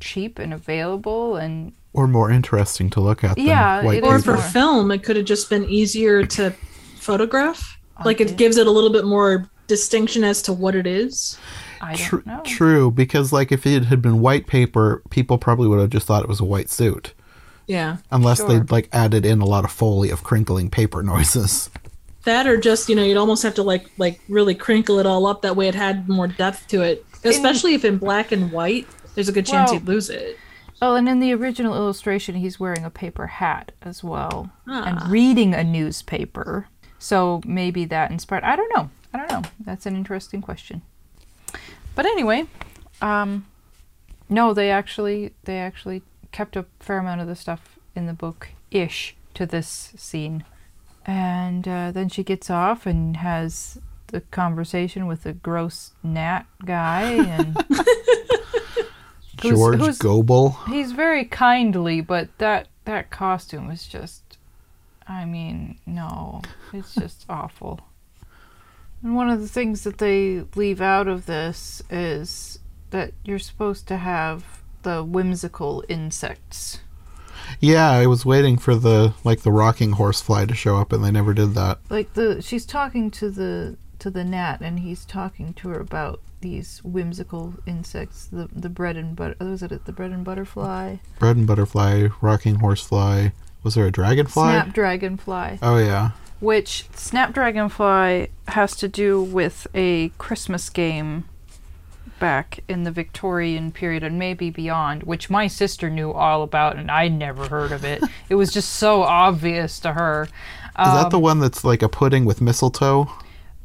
[0.00, 4.36] cheap and available and or more interesting to look at than Yeah, white or paper.
[4.36, 6.52] for film, it could have just been easier to
[6.96, 7.78] photograph.
[8.04, 8.30] Like Okay.
[8.30, 11.38] it gives it a little bit more distinction as to what it is.
[11.80, 12.40] I don't know.
[12.44, 16.22] True, because like if it had been white paper, people probably would have just thought
[16.22, 17.12] it was a white suit,
[17.66, 17.98] Yeah.
[18.10, 18.48] unless Sure.
[18.48, 21.70] they'd like added in a lot of foley of crinkling paper noises.
[22.24, 25.26] That or just, you know, you'd almost have to like like really crinkle it all
[25.26, 27.04] up that way it had more depth to it.
[27.24, 30.38] Especially if in black and white, there's a good chance Well- you'd lose it.
[30.84, 34.82] Oh, and in the original illustration, he's wearing a paper hat as well Ah.
[34.84, 36.66] and reading a newspaper.
[36.98, 38.42] So maybe that inspired.
[38.42, 38.90] I don't know.
[39.14, 39.48] I don't know.
[39.64, 40.82] That's an interesting question.
[41.94, 42.46] But anyway,
[43.00, 43.46] um,
[44.28, 48.48] no, they actually they actually kept a fair amount of the stuff in the book
[48.70, 50.44] ish to this scene,
[51.06, 57.02] and uh, then she gets off and has the conversation with the gross gnat guy
[57.12, 57.56] and.
[59.42, 60.50] Who's- George who's- Gobel.
[60.68, 64.22] He's very kindly, but that that costume is just
[65.08, 66.42] I mean, no.
[66.72, 67.80] It's just awful.
[69.02, 73.88] And one of the things that they leave out of this is that you're supposed
[73.88, 76.80] to have the whimsical insects.
[77.60, 81.10] Yeah, I was waiting for the like the rocking horsefly to show up, and they
[81.10, 81.78] never did that.
[81.90, 86.20] Like the she's talking to the to the gnat, and he's talking to her about
[86.40, 88.26] these whimsical insects.
[88.26, 89.36] The the bread and butter.
[89.40, 90.96] Oh, was it the bread and butterfly?
[91.18, 93.32] Bread and butterfly, rocking horsefly.
[93.62, 94.42] Was there a dragonfly?
[94.42, 95.58] Snapdragonfly.
[95.62, 96.10] Oh yeah.
[96.40, 101.24] Which Snapdragonfly has to do with a Christmas game
[102.22, 106.88] back in the Victorian period and maybe beyond, which my sister knew all about and
[106.88, 108.00] I never heard of it.
[108.28, 110.28] it was just so obvious to her.
[110.78, 113.10] Is that the one that's like a pudding with mistletoe?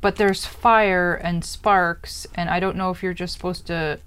[0.01, 3.99] But there's fire and sparks, and I don't know if you're just supposed to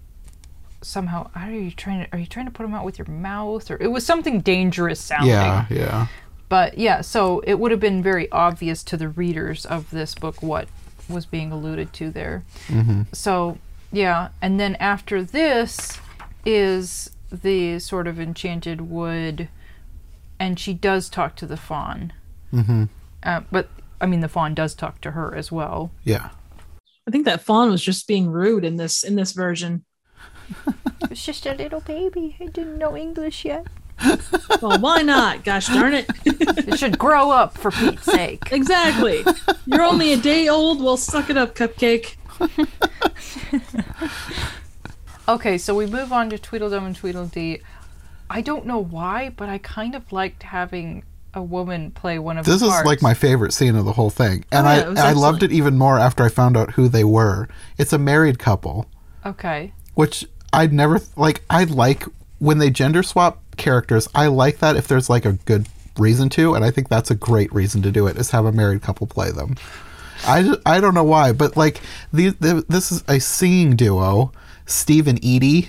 [0.82, 1.30] somehow.
[1.36, 2.12] Are you trying to?
[2.12, 5.00] Are you trying to put them out with your mouth, or it was something dangerous
[5.00, 5.30] sounding?
[5.30, 6.06] Yeah, yeah.
[6.48, 10.42] But yeah, so it would have been very obvious to the readers of this book
[10.42, 10.68] what
[11.08, 12.44] was being alluded to there.
[12.66, 13.58] hmm So
[13.92, 15.98] yeah, and then after this
[16.44, 19.48] is the sort of enchanted wood,
[20.38, 22.12] and she does talk to the fawn.
[22.50, 22.85] hmm
[23.22, 23.68] Uh, but
[24.00, 25.90] I mean, the fawn does talk to her as well.
[26.05, 26.31] Yeah.
[27.07, 29.85] I think that fawn was just being rude in this in this version.
[31.11, 32.37] It's just a little baby.
[32.40, 33.66] I didn't know English yet.
[34.62, 35.42] Well, why not?
[35.44, 36.07] Gosh darn it.
[36.24, 38.53] It should grow up for Pete's sake.
[38.53, 39.24] exactly.
[39.66, 40.83] You're only a day old.
[40.83, 42.16] Well, suck it up, cupcake.
[45.29, 47.61] Okay, so we move on to Tweedledum and Tweedledee.
[48.29, 52.44] I don't know why, but I kind of liked having a woman play one of
[52.44, 52.87] This is parts.
[52.87, 55.53] like my favorite scene of the whole thing, and Oh, yeah, I I loved it
[55.53, 57.48] even more after I found out who they were.
[57.79, 58.87] It's a married couple,
[59.24, 59.72] Okay.
[59.94, 61.42] which I'd never like.
[61.48, 62.05] I like
[62.40, 64.09] when they gender swap characters.
[64.14, 67.14] I like that if there's like a good reason to, and I think that's a
[67.14, 68.16] great reason to do it.
[68.16, 69.55] Is have a married couple play them.
[70.26, 71.80] I, I don't know why, but like
[72.12, 74.33] the, the this is a singing duo,
[74.66, 75.68] Steve and Eydie,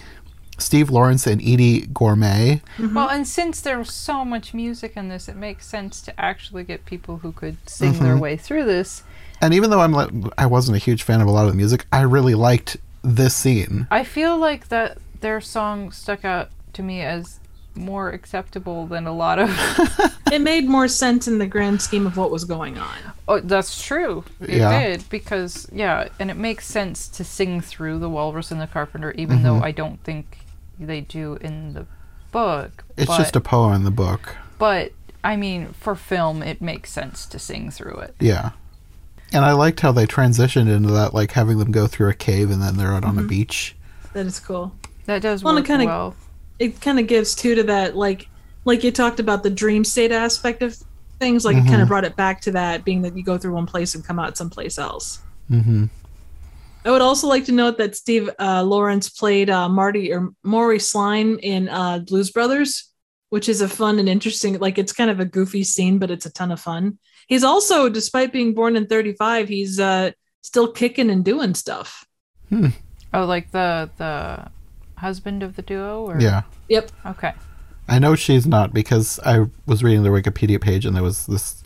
[0.58, 2.62] Steve Lawrence and Eydie Gormé.
[2.94, 6.86] Well, and since there's so much music in this, it makes sense to actually get
[6.86, 8.04] people who could sing Mm-hmm.
[8.04, 9.04] their way through this.
[9.42, 11.58] And even though I'm like, I wasn't a huge fan of a lot of the
[11.58, 13.88] music, I really liked this scene.
[13.90, 17.40] I feel like that their song stuck out to me as
[17.76, 19.50] more acceptable than a lot of.
[20.32, 22.96] It made more sense in the grand scheme of what was going on.
[23.28, 24.24] oh, that's true.
[24.40, 24.82] It Yeah.
[24.82, 29.12] did because yeah, and it makes sense to sing through the Walrus and the Carpenter,
[29.18, 29.66] even though mm-hmm.
[29.66, 30.40] I don't think
[30.80, 31.86] they do in the
[32.32, 32.86] book.
[32.96, 34.38] It's but, just a poem in the book.
[34.58, 38.16] But I mean, for film, it makes sense to sing through it.
[38.22, 38.52] Yeah.
[39.34, 42.50] And I liked how they transitioned into that, like having them go through a cave
[42.50, 43.28] and then they're out on a mm-hmm.
[43.28, 43.76] beach.
[44.14, 44.74] That is cool.
[45.08, 46.16] That does Well, and work it kinda- well.
[46.62, 48.28] It kind of gives too to that, like,
[48.66, 50.78] like you talked about the dream state aspect of
[51.20, 51.44] things.
[51.44, 53.66] Like it kind of brought it back to that, being that you go through one
[53.66, 55.20] place and come out someplace else.
[55.48, 55.86] hmm
[56.84, 60.80] I would also like to note that Steve uh, Lawrence played uh, Marty or Maury
[60.80, 62.92] Sline in uh, Blues Brothers,
[63.30, 64.58] which is a fun and interesting.
[64.58, 66.98] Like it's kind of a goofy scene, but it's a ton of fun.
[67.28, 72.06] He's also, despite being born in '35, he's uh, still kicking and doing stuff.
[73.14, 74.50] Oh, like the the
[75.02, 76.44] husband of the duo, or Yeah.
[76.70, 76.92] Yep.
[77.06, 77.34] Okay.
[77.88, 81.62] I know she's not because I was reading the Wikipedia page and there was this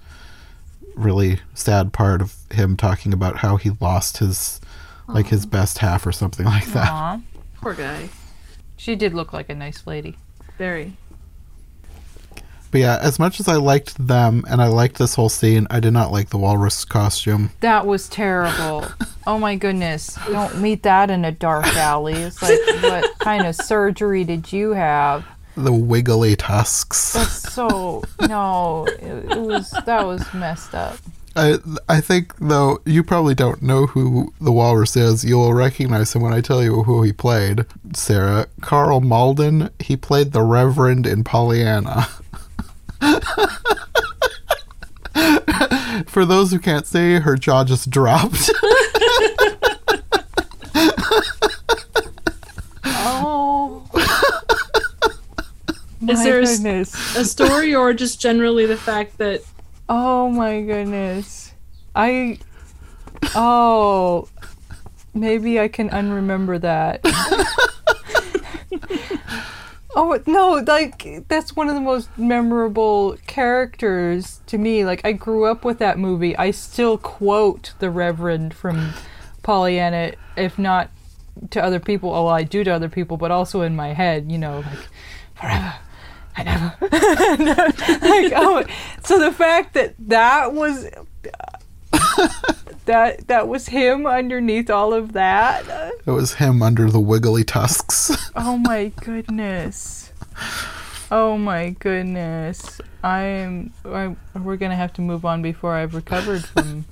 [0.96, 4.60] really sad part of him talking about how he lost his
[5.08, 6.90] like his best half or something like that.
[6.90, 7.22] Aw.
[7.62, 8.10] Poor guy.
[8.78, 10.18] She did look like a nice lady.
[10.58, 10.98] Very.
[12.76, 15.80] But yeah, as much as I liked them and I liked this whole scene, I
[15.80, 17.52] did not like the walrus costume.
[17.62, 18.86] That was terrible.
[19.26, 20.20] oh my goodness.
[20.28, 22.16] Don't meet that in a dark alley.
[22.16, 25.26] It's like, what kind of surgery did you have?
[25.56, 27.14] The wiggly tusks.
[27.14, 30.98] That's so, no, it, it was, that was messed up.
[31.36, 31.58] I
[31.90, 35.26] I think though you probably don't know who the walrus is.
[35.26, 37.66] You'll recognize him when I tell you who he played.
[37.94, 39.70] Sarah Karl Malden.
[39.80, 42.08] He played the Reverend in Pollyanna.
[46.08, 48.50] For those who can't see, her jaw just dropped.
[53.08, 53.88] Oh.
[56.02, 57.16] my Is there a s- goodness.
[57.16, 59.42] A story, or just generally the fact that
[59.90, 61.54] Oh my goodness.
[61.96, 62.40] I.
[63.36, 64.28] Oh.
[65.14, 67.02] Maybe I can unremember that.
[69.96, 74.86] oh, no, like, that's one of the most memorable characters to me.
[74.86, 76.36] Like, I grew up with that movie.
[76.38, 78.94] I still quote the Reverend from
[79.42, 80.92] Pollyanna, if not
[81.52, 82.14] to other people.
[82.14, 84.88] Oh, I do to other people, but also in my head, you know, like,
[85.36, 85.76] forever
[86.38, 86.76] and ever.
[86.82, 88.64] like, oh,
[89.04, 90.90] so the fact that that was
[92.86, 95.66] that that was him underneath all of that.
[96.06, 98.12] It was him under the wiggly tusks.
[98.38, 100.12] Oh my goodness.
[101.10, 102.82] Oh my goodness.
[103.02, 106.86] I'm, I'm we're gonna have to move on before I've recovered from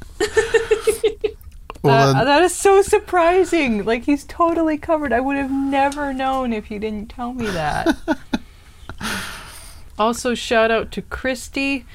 [1.83, 2.23] well, that.
[2.23, 3.83] that is so surprising.
[3.83, 5.11] Like he's totally covered.
[5.11, 7.93] I would have never known if you didn't tell me that.
[9.99, 11.85] also, shout out to Christy,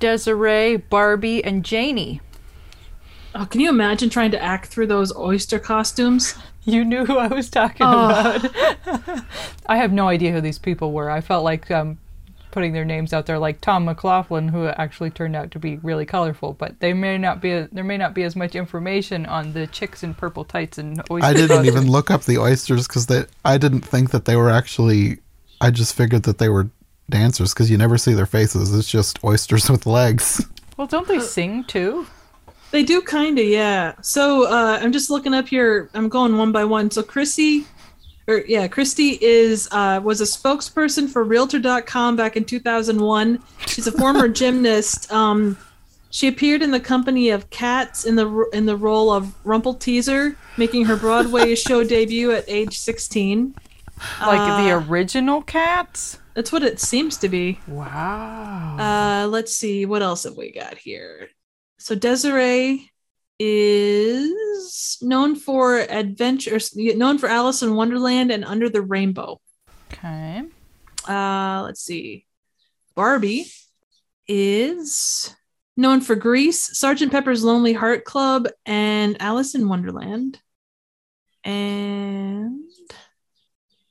[0.00, 2.20] Desiree, Barbie, and Janie.
[3.34, 6.34] Oh, can you imagine trying to act through those oyster costumes?
[6.64, 8.10] You knew who I was talking Oh.
[8.10, 9.24] about.
[9.66, 11.08] I have no idea who these people were.
[11.10, 11.96] I felt like um,
[12.50, 16.04] putting their names out there, like Tom McLoughlin, who actually turned out to be really
[16.04, 16.52] colorful.
[16.52, 17.62] But they may not be.
[17.72, 21.30] there may not be as much information on the chicks in purple tights and oysters.
[21.30, 21.66] I didn't costumes.
[21.68, 23.10] even look up the oysters because
[23.46, 25.20] I didn't think that they were actually.
[25.62, 26.68] I just figured that they were
[27.08, 28.74] dancers because you never see their faces.
[28.74, 30.44] It's just oysters with legs.
[30.76, 32.06] Well, don't they sing too?
[32.70, 33.94] They do kind of, yeah.
[34.02, 35.88] So uh, I'm just looking up here.
[35.94, 36.90] I'm going one by one.
[36.90, 37.64] So Chrissy,
[38.26, 43.42] or yeah, Christy is uh, was a spokesperson for Realtor.com back in 2001.
[43.66, 45.10] She's a former gymnast.
[45.10, 45.56] Um,
[46.10, 50.84] she appeared in the company of Cats in the in the role of Rumpleteazer, making
[50.86, 53.54] her Broadway show debut at age 16.
[54.20, 56.18] Like the Uh, original cats?
[56.34, 57.58] That's what it seems to be.
[57.66, 58.76] Wow.
[58.78, 61.30] Uh, let's see what else have we got here.
[61.78, 62.90] So Desiree
[63.38, 69.40] is known for adventure, known for Alice in Wonderland and Under the Rainbow.
[69.92, 70.42] okay.
[71.08, 72.26] Uh, let's see.
[72.94, 73.46] Barbie
[74.26, 75.34] is
[75.76, 80.40] known for Grease, Sergeant Pepper's Lonely Heart Club, and Alice in Wonderland.
[81.44, 82.64] And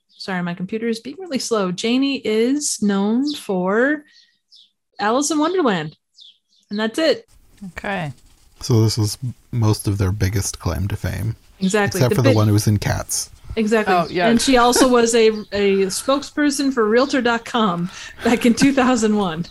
[0.09, 1.71] sorry, my computer is being really slow.
[1.71, 4.03] Janie is known for
[4.99, 5.95] Alice in Wonderland.
[6.69, 7.25] And that's it.
[7.65, 8.11] Okay.
[8.61, 9.17] So this was
[9.51, 11.99] most of their biggest claim to fame, Exactly.
[11.99, 13.29] except for bit- the one who was in Cats.
[13.55, 13.93] Exactly.
[13.93, 14.27] Oh, yeah.
[14.27, 17.89] And she also was a, a spokesperson for Realtor.com
[18.23, 19.45] back in 2001.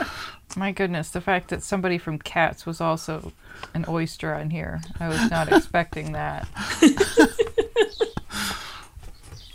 [0.56, 3.32] My goodness, the fact that somebody from Cats was also
[3.74, 4.80] an oyster on here.
[5.00, 6.46] I was not expecting that.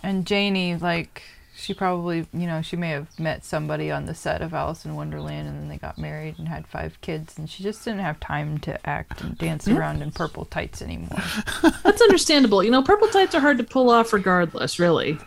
[0.04, 1.24] and Janie, like,
[1.63, 4.95] she probably, you know, she may have met somebody on the set of Alice in
[4.95, 8.19] Wonderland and then they got married and had five kids and she just didn't have
[8.19, 11.23] time to act and dance around in purple tights anymore.
[11.84, 12.63] That's understandable.
[12.63, 15.17] You know, purple tights are hard to pull off regardless, really.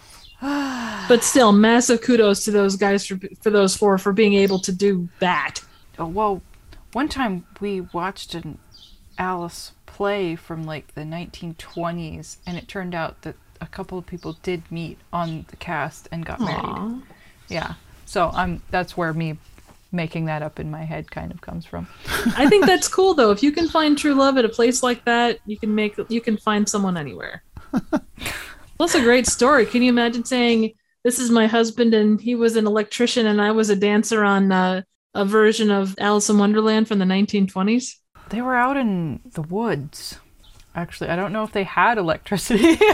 [0.40, 4.72] but still, massive kudos to those guys for for those four for being able to
[4.72, 5.60] do that.
[5.98, 6.42] Oh, well,
[6.92, 8.58] one time we watched an
[9.18, 14.36] Alice play from like the 1920s, and it turned out that a couple of people
[14.42, 17.02] did meet on the cast and got married.
[17.48, 17.74] Yeah.
[18.06, 19.38] So I'm that's where me
[19.92, 21.86] making that up in my head kind of comes from.
[22.36, 23.30] I think that's cool though.
[23.30, 26.20] If you can find true love at a place like that, you can make you
[26.20, 27.42] can find someone anywhere.
[28.78, 29.66] That's a great story.
[29.66, 30.72] Can you imagine saying,
[31.04, 34.50] "This is my husband, and he was an electrician, and I was a dancer on
[34.50, 34.82] uh,
[35.14, 37.96] a version of Alice in Wonderland from the 1920s"?
[38.30, 40.18] They were out in the woods.
[40.74, 42.78] Actually, I don't know if they had electricity.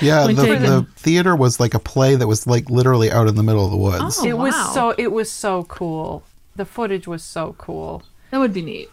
[0.00, 3.42] Yeah, the, the theater was like a play that was like literally out in the
[3.42, 4.18] middle of the woods.
[4.20, 6.24] Oh, it was so it was so cool.
[6.56, 8.02] The footage was so cool.
[8.30, 8.90] That would be neat.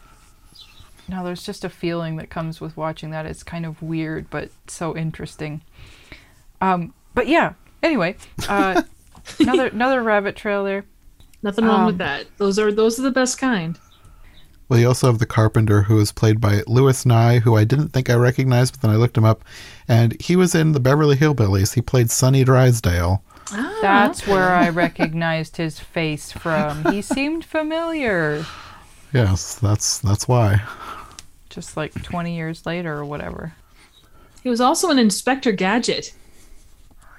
[1.08, 3.26] Now there's just a feeling that comes with watching that.
[3.26, 5.62] It's kind of weird, but so interesting.
[6.62, 7.54] Um, but yeah.
[7.82, 8.16] Anyway,
[8.48, 8.84] uh,
[9.40, 10.86] another another rabbit trail there.
[11.42, 12.28] Nothing wrong Um, with that.
[12.38, 13.80] Those are those are the best kind.
[14.70, 17.90] Well, you also have the carpenter who is played by Louis Nye, who I didn't
[17.90, 19.44] think I recognized, but then I looked him up,
[19.88, 21.74] and he was in the Beverly Hillbillies.
[21.74, 23.24] He played Sonny Drysdale.
[23.52, 26.86] Ah, That's where I recognized his face from.
[26.86, 28.46] He seemed familiar.
[29.12, 30.62] Yes, that's that's why.
[31.50, 33.54] Just like 20 years later or whatever.
[34.44, 36.14] He was also an Inspector Gadget.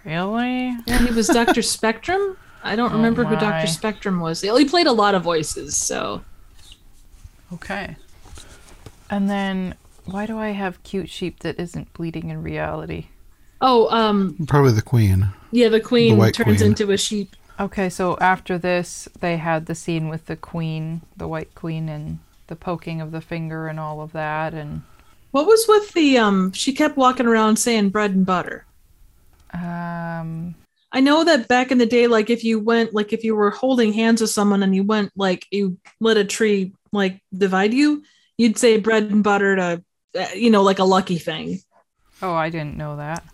[0.04, 0.76] Really?
[0.86, 1.62] Yeah, he was Dr.
[1.62, 2.36] Spectrum.
[2.62, 3.34] I don't remember who.
[3.34, 3.66] Dr.
[3.66, 4.40] Spectrum was.
[4.40, 6.22] He played a lot of voices, so
[7.52, 7.96] Okay.
[9.10, 13.06] And then why do I have cute sheep that isn't bleeding in reality?
[13.60, 15.28] Oh, um, Probably the Queen.
[15.50, 16.70] yeah, the queen white turns queen.
[16.70, 17.36] into a sheep.
[17.58, 22.18] Okay, so after this, they had the scene with the queen, the white queen, and
[22.46, 24.54] the poking of the finger and all of that.
[24.54, 24.82] And
[25.32, 26.52] What was with the um?
[26.52, 28.64] She kept walking around saying bread and butter.
[29.52, 30.54] um,
[30.92, 33.50] I know that back in the day, like if you went, like if you were
[33.50, 38.02] holding hands with someone and you went, like you lit a tree like divide you,
[38.38, 39.84] you'd say bread and butter to,
[40.18, 41.60] uh, you know, like a lucky thing.
[42.22, 43.24] oh, I didn't know that.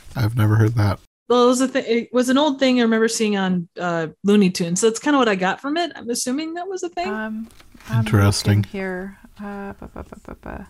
[0.16, 1.00] I've never heard that.
[1.28, 4.08] Well, it was a th- it was an old thing I remember seeing on uh,
[4.24, 4.80] Looney Tunes.
[4.80, 5.92] So that's kind of what I got from it.
[5.94, 7.08] I'm assuming that was a thing.
[7.08, 7.48] Um,
[7.88, 8.64] I'm Interesting.
[8.64, 9.16] here.
[9.38, 10.68] Uh, ba, ba, ba, ba, ba.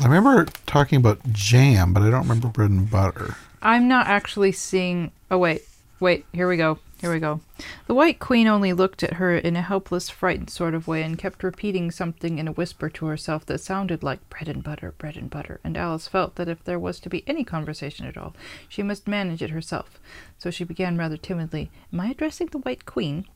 [0.00, 3.36] I remember talking about jam, but I don't remember bread and butter.
[3.62, 5.12] I'm not actually seeing.
[5.30, 5.62] Oh, wait.
[6.00, 6.26] Wait.
[6.32, 6.78] Here we go.
[7.00, 7.40] Here we go.
[7.86, 11.18] The White Queen only looked at her in a helpless, frightened sort of way and
[11.18, 15.16] kept repeating something in a whisper to herself that sounded like bread and butter, bread
[15.16, 15.60] and butter.
[15.62, 18.34] And Alice felt that if there was to be any conversation at all,
[18.66, 20.00] she must manage it herself.
[20.38, 23.26] So she began rather timidly, Am I addressing the White Queen?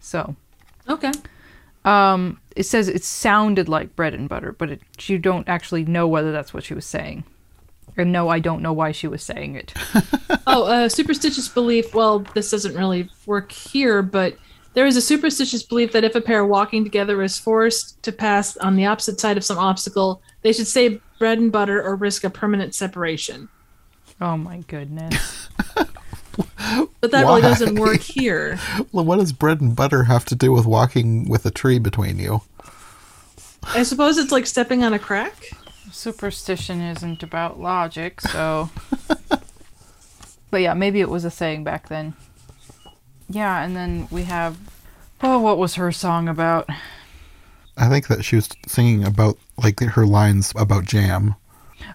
[0.00, 0.34] So,
[0.88, 1.12] Okay.
[1.84, 6.08] um, it says it sounded like bread and butter, but it, you don't actually know
[6.08, 7.24] whether that's what she was saying.
[7.96, 9.74] And no, I don't know why she was saying it.
[10.44, 11.94] Oh, a superstitious belief.
[11.94, 14.36] Well, this doesn't really work here, but
[14.74, 18.56] there is a superstitious belief that if a pair walking together is forced to pass
[18.56, 22.24] on the opposite side of some obstacle, they should say bread and butter or risk
[22.24, 23.48] a permanent separation.
[24.20, 25.48] Oh my goodness.
[27.00, 28.58] But that really doesn't work here.
[28.92, 32.18] Well, what does bread and butter have to do with walking with a tree between
[32.18, 32.42] you?
[33.62, 35.50] I suppose it's like stepping on a crack.
[35.92, 38.70] Superstition isn't about logic, so.
[40.50, 42.14] but yeah, maybe it was a saying back then.
[43.28, 44.58] Yeah, and then we have.
[45.22, 46.68] Oh, what was her song about?
[47.76, 51.36] I think that she was singing about like her lines about jam.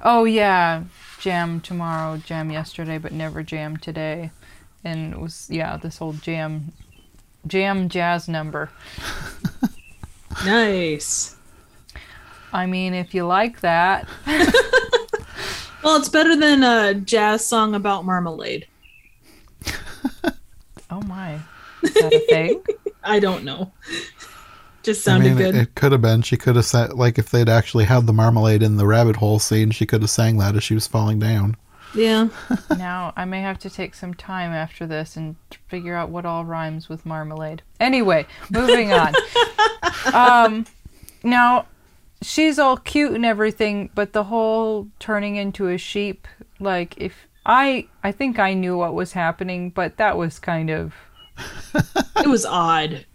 [0.01, 0.83] Oh, yeah.
[1.19, 4.31] Jam tomorrow, jam yesterday, but never jam today.
[4.83, 6.71] And it was, yeah, this whole jam.
[7.45, 8.69] Jam jazz number.
[10.45, 11.36] Nice.
[12.57, 14.07] I mean, if you like that.
[15.83, 18.67] Well, it's better than a jazz song about marmalade.
[20.89, 21.39] Oh my.
[21.83, 22.63] Is that a thing?
[23.03, 23.71] I don't know.
[24.83, 25.55] Just I sounded mean, it, good.
[25.55, 26.21] it could have been.
[26.21, 29.39] She could have said like if they'd actually had the marmalade in the rabbit hole
[29.39, 31.55] scene, she could have sang that as she was falling down.
[31.93, 32.27] yeah.
[32.77, 35.35] now I may have to take some time after this and
[35.67, 37.61] figure out what all rhymes with marmalade.
[37.81, 39.13] Anyway, moving on.
[40.13, 40.65] um,
[41.23, 41.65] now
[42.21, 46.27] she's all cute and everything, but the whole turning into a sheep,
[46.59, 50.93] like if I, I think I knew what was happening, but that was kind of
[52.17, 53.05] It was odd.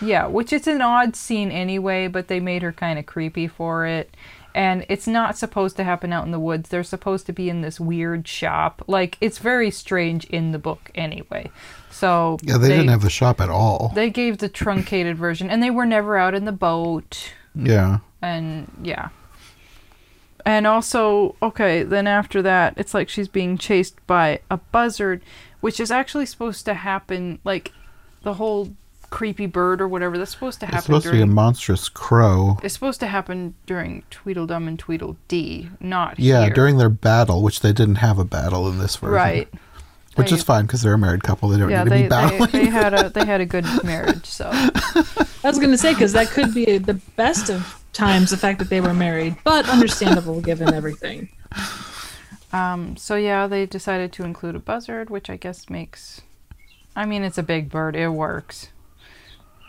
[0.00, 3.86] yeah, which it's an odd scene anyway, but they made her kind of creepy for
[3.86, 4.16] it.
[4.52, 6.70] And it's not supposed to happen out in the woods.
[6.70, 8.82] They're supposed to be in this weird shop.
[8.88, 11.52] Like it's very strange in the book anyway.
[11.90, 13.92] So Yeah, they, didn't have the shop at all.
[13.94, 17.98] they gave the truncated version and they were never out in the boat yeah.
[18.22, 19.08] And yeah.
[20.46, 25.22] And also, okay, then after that, it's like she's being chased by a buzzard,
[25.60, 27.72] which is actually supposed to happen like
[28.22, 28.70] the whole
[29.10, 30.16] creepy bird or whatever.
[30.16, 32.58] That's supposed to happen It's supposed to be a monstrous crow.
[32.62, 36.54] it's supposed to happen during Tweedledum and Tweedledee, not Yeah, here.
[36.54, 39.14] during their battle, which they didn't have a battle in this version.
[39.14, 39.48] right.
[40.16, 41.50] Which They- is fine because they're a married couple.
[41.50, 42.50] They don't Yeah, need to they, be they battling.
[42.50, 45.14] they had a they had a good marriage, so I
[45.44, 48.70] was going to say because that could be the best of times, the fact that
[48.70, 51.28] they were married, but understandable given everything.
[52.52, 56.20] um so yeah, they decided to include a buzzard, which I guess makes
[56.96, 58.68] I mean it's a big bird, it works.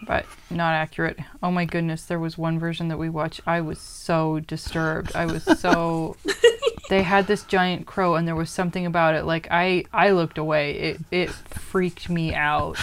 [0.08, 1.20] But not accurate.
[1.44, 3.42] Oh my goodness, there was one version that we watched.
[3.46, 5.12] I was so disturbed.
[5.16, 6.16] I was so
[6.90, 10.40] they had this giant crow and there was something about it like I I looked
[10.40, 10.72] away.
[10.72, 12.78] It it freaked me out.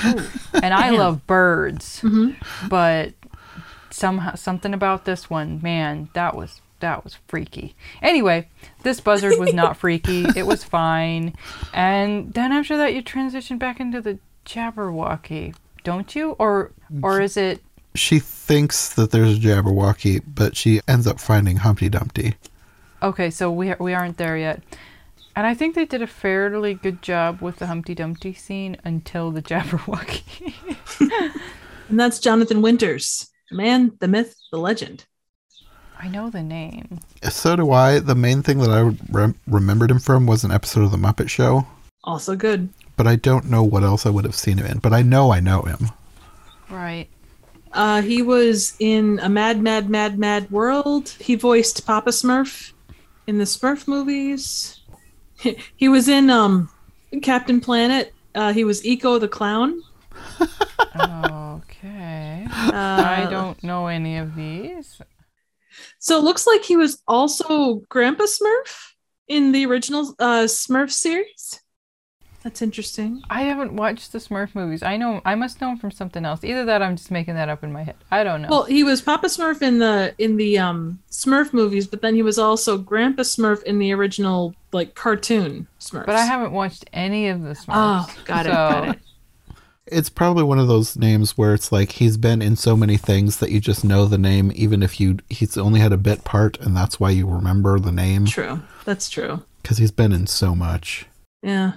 [0.54, 2.04] and I love birds.
[2.68, 3.14] But
[3.98, 7.74] somehow something about this one, man, that was that was freaky.
[8.00, 8.48] Anyway,
[8.84, 10.26] this buzzard was not freaky.
[10.36, 11.34] It was fine.
[11.74, 16.36] And then after that you transition back into the Jabberwocky, don't you?
[16.38, 16.72] Or
[17.02, 17.60] or is it
[17.94, 22.36] she thinks that there's a Jabberwocky, but she ends up finding Humpty Dumpty.
[23.02, 24.62] Okay, so we we aren't there yet.
[25.34, 29.30] And I think they did a fairly good job with the Humpty Dumpty scene until
[29.30, 30.54] the Jabberwocky.
[31.88, 35.04] And that's Jonathan Winters, the man, the myth, the legend.
[36.00, 37.00] I know the name.
[37.28, 37.98] So do I.
[37.98, 41.28] The main thing that I rem- remembered him from was an episode of The Muppet
[41.28, 41.66] Show,
[42.04, 42.68] Also good.
[42.96, 44.78] but I don't know what else I would have seen him in.
[44.78, 45.90] But I know I know him.
[46.70, 47.08] Right.
[47.72, 51.08] Uh, he was in a Mad, Mad, Mad, Mad World.
[51.20, 52.72] He voiced Papa Smurf
[53.26, 54.80] in the Smurf movies.
[55.76, 56.70] he was in um,
[57.22, 58.14] Captain Planet.
[58.34, 59.82] Uh, he was Eco the Clown.
[61.00, 62.27] Okay.
[62.72, 65.00] I don't know any of these.
[65.98, 68.92] So it looks like he was also Grandpa Smurf
[69.28, 71.60] in the original uh, Smurf series.
[72.42, 73.22] That's interesting.
[73.28, 74.82] I haven't watched the Smurf movies.
[74.82, 76.44] I know I must know him from something else.
[76.44, 77.96] Either that, I'm just making that up in my head.
[78.10, 78.48] I don't know.
[78.48, 82.22] Well, he was Papa Smurf in the in the um, Smurf movies, but then he
[82.22, 86.06] was also Grandpa Smurf in the original like cartoon Smurfs.
[86.06, 87.66] but I haven't watched any of the Smurfs.
[88.08, 89.00] Oh, got it, got it.
[89.90, 93.38] It's probably one of those names where it's like he's been in so many things
[93.38, 96.58] that you just know the name, even if you he's only had a bit part,
[96.60, 98.60] and that's why you remember the name True.
[98.84, 99.42] That's true.
[99.62, 101.06] because he's been in so much.
[101.42, 101.72] Yeah.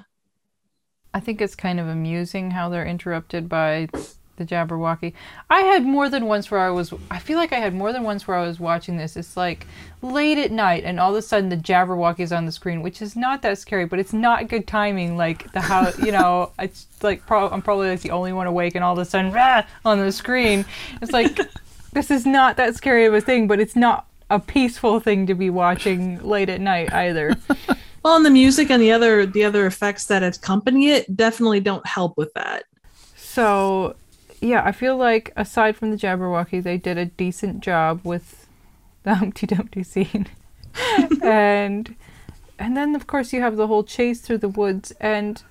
[1.14, 3.88] I think it's kind of amusing how they're interrupted by
[4.42, 5.14] the Jabberwocky.
[5.50, 6.94] I had more than once where I was.
[7.10, 9.16] I feel like I had more than once where I was watching this.
[9.16, 9.68] It's like
[10.02, 13.02] late at night, and all of a sudden the Jabberwocky is on the screen, which
[13.02, 15.18] is not that scary, but it's not good timing.
[15.18, 18.76] Like the how you know, it's like pro- I'm probably like the only one awake,
[18.76, 20.66] and all of a sudden, rah, on the screen.
[21.02, 21.40] It's like
[21.94, 25.36] this is not that scary of a thing, but it's not a peaceful thing to
[25.36, 27.36] be watching late at night either.
[28.04, 31.86] Well, and the music and the other the other effects that accompany it definitely don't
[31.86, 32.64] help with that.
[33.16, 33.96] So,
[34.42, 38.48] yeah, I feel like aside from the Jabberwocky, they did a decent job with
[39.04, 40.28] the Humpty Dumpty scene,
[41.24, 41.96] and
[42.60, 45.42] and then of course you have the whole chase through the woods, and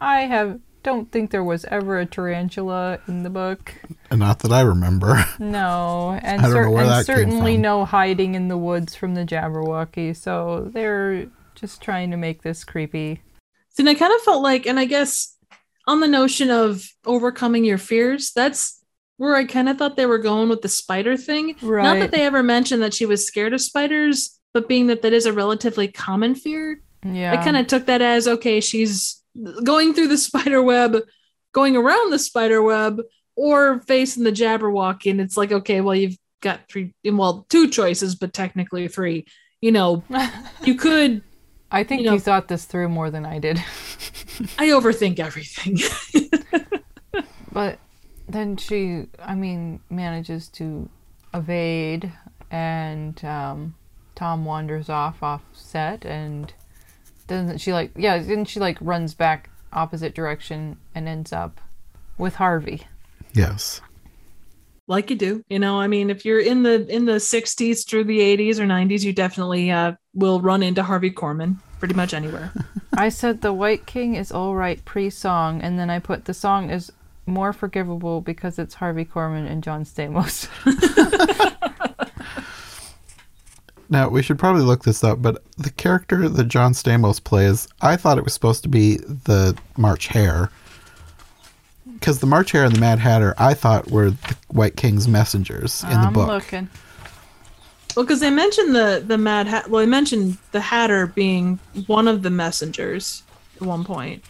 [0.00, 3.74] I have don't think there was ever a tarantula in the book.
[4.12, 5.24] Not that I remember.
[5.40, 7.62] No, and, I don't know where and that came certainly from.
[7.62, 10.14] no hiding in the woods from the Jabberwocky.
[10.14, 13.22] So they're just trying to make this creepy.
[13.78, 15.33] And I kind of felt like, and I guess
[15.86, 18.82] on the notion of overcoming your fears, that's
[19.16, 21.56] where I kind of thought they were going with the spider thing.
[21.84, 25.12] Not that they ever mentioned that she was scared of spiders, but being that that
[25.12, 29.22] is a relatively common fear, Yeah, I kind of took that as okay, she's
[29.62, 30.96] going through the spider web,
[31.52, 33.00] going around the spider web,
[33.36, 35.10] or facing the Jabberwocky.
[35.10, 39.26] And it's like, okay, well, you've got three, well, two choices, but technically three.
[39.60, 40.04] You know,
[40.64, 41.22] you could,
[41.74, 43.58] I think you you, thought this through more than I did.
[44.58, 45.78] I overthink everything.
[47.52, 47.78] But
[48.28, 50.88] then she, I mean, manages to
[51.32, 52.12] evade,
[52.50, 53.76] and um,
[54.16, 56.52] Tom wanders off off set, and
[57.28, 57.92] doesn't she like?
[57.96, 61.60] Yeah, then she like runs back opposite direction and ends up
[62.18, 62.82] with Harvey.
[63.34, 63.80] yes.
[64.86, 68.04] like you do you know i mean if you're in the in the 60s through
[68.04, 72.52] the 80s or 90s you definitely uh, will run into harvey korman pretty much anywhere
[72.96, 76.70] I said the White King is all right pre-song, and then I put the song
[76.70, 76.92] is
[77.26, 80.48] more forgivable because it's Harvey Korman and John Stamos.
[83.88, 87.96] Now we should probably look this up, but the character that John Stamos plays, I
[87.96, 90.50] thought it was supposed to be the March Hare.
[91.92, 95.82] Because the March Hare and the Mad Hatter, I thought were the White King's messengers
[95.84, 96.28] in the I'm book.
[96.28, 96.68] looking.
[97.96, 102.08] Well because they mentioned the the mad hat well they mentioned the hatter being one
[102.08, 103.22] of the messengers
[103.56, 104.24] at one point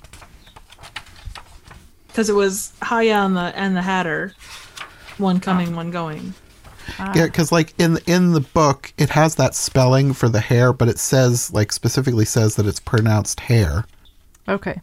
[2.08, 4.34] because it was Haigha and the and the hatter
[5.18, 5.76] one coming ah.
[5.76, 6.34] one going
[6.98, 7.12] Yeah, ah.
[7.12, 10.98] because like in in the book, it has that spelling for the hair, but it
[10.98, 13.84] says like specifically says that it's pronounced hair.
[14.48, 14.80] Okay.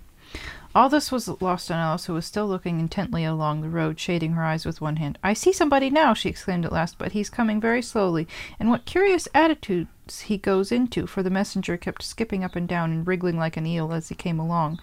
[0.73, 4.31] All this was lost on Alice, who was still looking intently along the road, shading
[4.33, 5.19] her eyes with one hand.
[5.21, 8.25] I see somebody now, she exclaimed at last, but he's coming very slowly.
[8.57, 12.91] And what curious attitudes he goes into, for the messenger kept skipping up and down
[12.91, 14.79] and wriggling like an eel as he came along,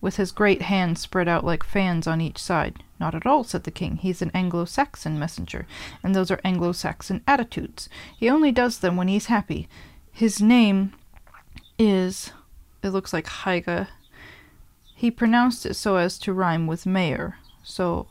[0.00, 2.84] with his great hands spread out like fans on each side.
[3.00, 3.96] Not at all, said the king.
[3.96, 5.66] He's an Anglo Saxon messenger,
[6.04, 7.88] and those are Anglo Saxon attitudes.
[8.16, 9.68] He only does them when he's happy.
[10.12, 10.92] His name
[11.80, 12.30] is.
[12.84, 13.88] It looks like Haigha
[15.02, 18.06] he pronounced it so as to rhyme with mayor, so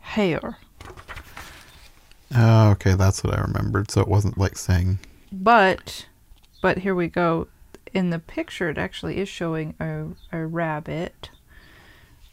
[0.00, 0.58] hair.
[2.34, 3.92] Oh, okay, that's what I remembered.
[3.92, 4.98] So it wasn't like saying
[5.30, 6.08] But,
[6.60, 7.46] but here we go.
[7.94, 11.30] In the picture, it actually is showing a, a rabbit.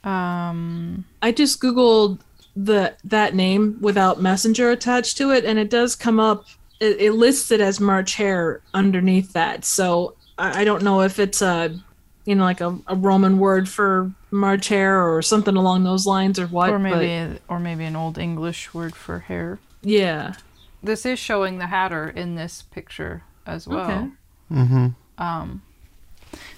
[0.03, 2.19] Um, I just googled
[2.55, 6.45] the that name without messenger attached to it, and it does come up.
[6.79, 9.65] It, it lists it as March Hare underneath that.
[9.65, 11.79] So I, I don't know if it's a,
[12.25, 16.39] you know, like a, a Roman word for March Hare or something along those lines,
[16.39, 16.69] or what.
[16.69, 19.59] or but maybe, or maybe an old English word for hair.
[19.81, 20.33] yeah.
[20.81, 23.89] This is showing the Hatter in this picture as well.
[23.89, 24.09] Okay.
[24.51, 24.87] mm-hmm.
[25.17, 25.61] Um,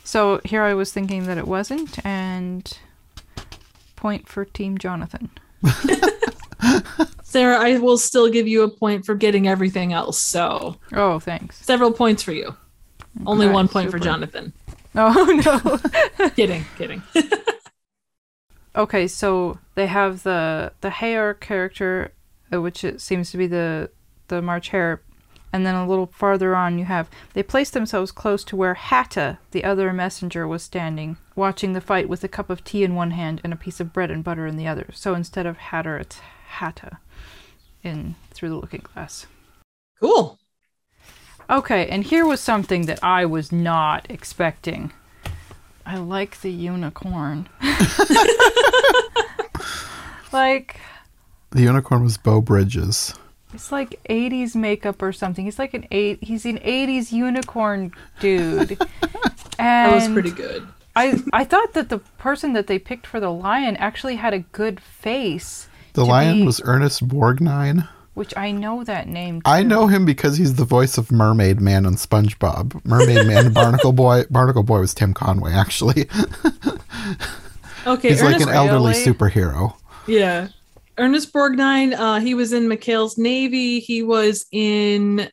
[0.03, 2.75] so here I was thinking that it wasn't, and
[3.95, 5.29] point for Team Jonathan.
[7.23, 10.17] Sarah, I will still give you a point for getting everything else.
[10.19, 11.57] So Oh, thanks.
[11.63, 12.55] several points for you.
[13.25, 13.99] Only one point for.
[13.99, 14.53] Jonathan.
[14.97, 15.79] Oh
[16.19, 16.29] no.
[16.29, 17.03] kidding, kidding.
[18.75, 22.13] okay, so they have the the Hair character,
[22.53, 23.89] uh, which it seems to be the
[24.29, 25.01] the March Hare,
[25.51, 29.37] and then a little farther on you have they place themselves close to where Hatta,
[29.51, 33.11] the other messenger, was standing, watching the fight with a cup of tea in one
[33.11, 34.87] hand and a piece of bread and butter in the other.
[34.93, 36.99] So instead of Hatter, it's Hatta,
[37.83, 39.27] in through the looking glass.
[39.99, 40.39] Cool.
[41.49, 44.91] Okay, and here was something that I was not expecting.
[45.85, 47.47] I like the unicorn.
[50.31, 50.77] Like
[51.51, 53.13] The unicorn was Beau Bridges.
[53.53, 55.45] it's like 80s makeup or something.
[55.45, 56.21] He's like an eight.
[56.21, 58.71] He's an 80s unicorn dude.
[58.71, 58.79] and
[59.57, 60.67] That was pretty good.
[60.95, 64.39] I I thought that the person that they picked for the lion actually had a
[64.39, 65.69] good face.
[65.93, 67.87] The lion be- was Ernest Borgnine.
[68.15, 69.41] Which I know that name.
[69.45, 72.83] I know him because he's the voice of Mermaid Man on SpongeBob.
[72.83, 74.23] Mermaid Man, Barnacle Boy.
[74.31, 76.09] Barnacle Boy was Tim Conway, actually.
[77.87, 79.05] Okay, He's like an elderly really?
[79.05, 79.75] superhero.
[80.07, 80.47] yeah,
[80.97, 81.93] Ernest Borgnine.
[81.93, 83.79] Uh, he was in McHale's Navy.
[83.79, 85.29] He was in,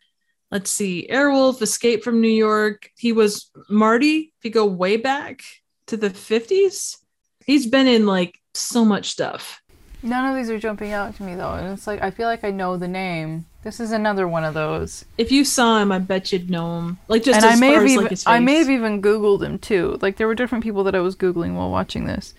[0.51, 2.91] let's see, Airwolf, Escape from New York.
[2.99, 4.35] He was Marty.
[4.39, 5.41] If you go way back
[5.87, 6.99] to the fifties,
[7.47, 9.62] he's been in like so much stuff.
[10.03, 12.45] None of these are jumping out to me though, and it's like I feel like
[12.45, 13.47] I know the name.
[13.63, 16.99] This is another one of those, If you saw him, I bet you'd know him.
[17.07, 18.33] Like just and as I may far have as even like his face.
[18.33, 19.99] I may have even Googled him too.
[20.03, 22.35] Like there were different people that I was googling while watching this.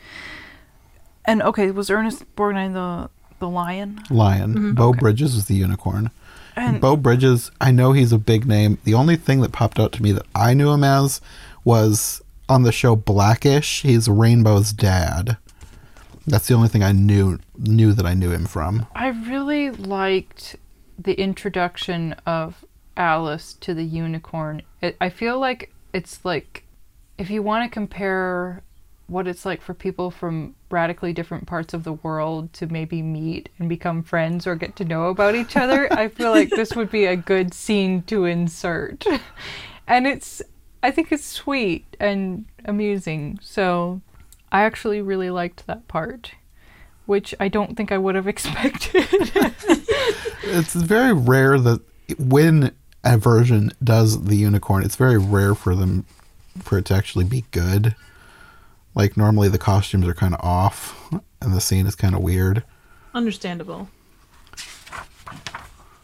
[1.24, 3.10] And okay, was Ernest Borgnine the
[3.40, 4.02] the lion?
[4.10, 4.54] Lion.
[4.54, 4.74] Mm-hmm.
[4.74, 6.12] Beau Bridges was the unicorn.
[6.58, 8.78] And Beau Bridges, I know he's a big name.
[8.84, 11.22] The only thing that popped out to me that I knew him as
[11.64, 13.82] was on the show Blackish.
[13.82, 15.38] He's Rainbow's dad.
[16.26, 18.88] That's the only thing I knew knew that I knew him from.
[18.96, 20.56] I really liked
[20.98, 22.64] the introduction of
[22.96, 24.62] Alice to the unicorn.
[24.82, 26.64] It, I feel like it's like
[27.18, 28.64] if you want to compare
[29.08, 33.50] what it's like for people from radically different parts of the world to maybe meet
[33.60, 36.90] and become friends or get to know about each other, I feel like this would
[36.90, 39.06] be a good scene to insert.
[39.86, 40.42] And it's
[40.82, 43.38] I think it's sweet and amusing.
[43.42, 44.00] So
[44.54, 46.32] I actually really liked that part,
[47.08, 49.08] which I don't think I would have expected.
[50.44, 51.82] It's very rare that
[52.20, 52.72] when
[53.04, 56.06] a version does the unicorn, it's very rare for them
[56.60, 57.96] for it to actually be good.
[58.94, 62.64] Like normally the costumes are kind of off and the scene is kind of weird.
[63.16, 63.90] Understandable.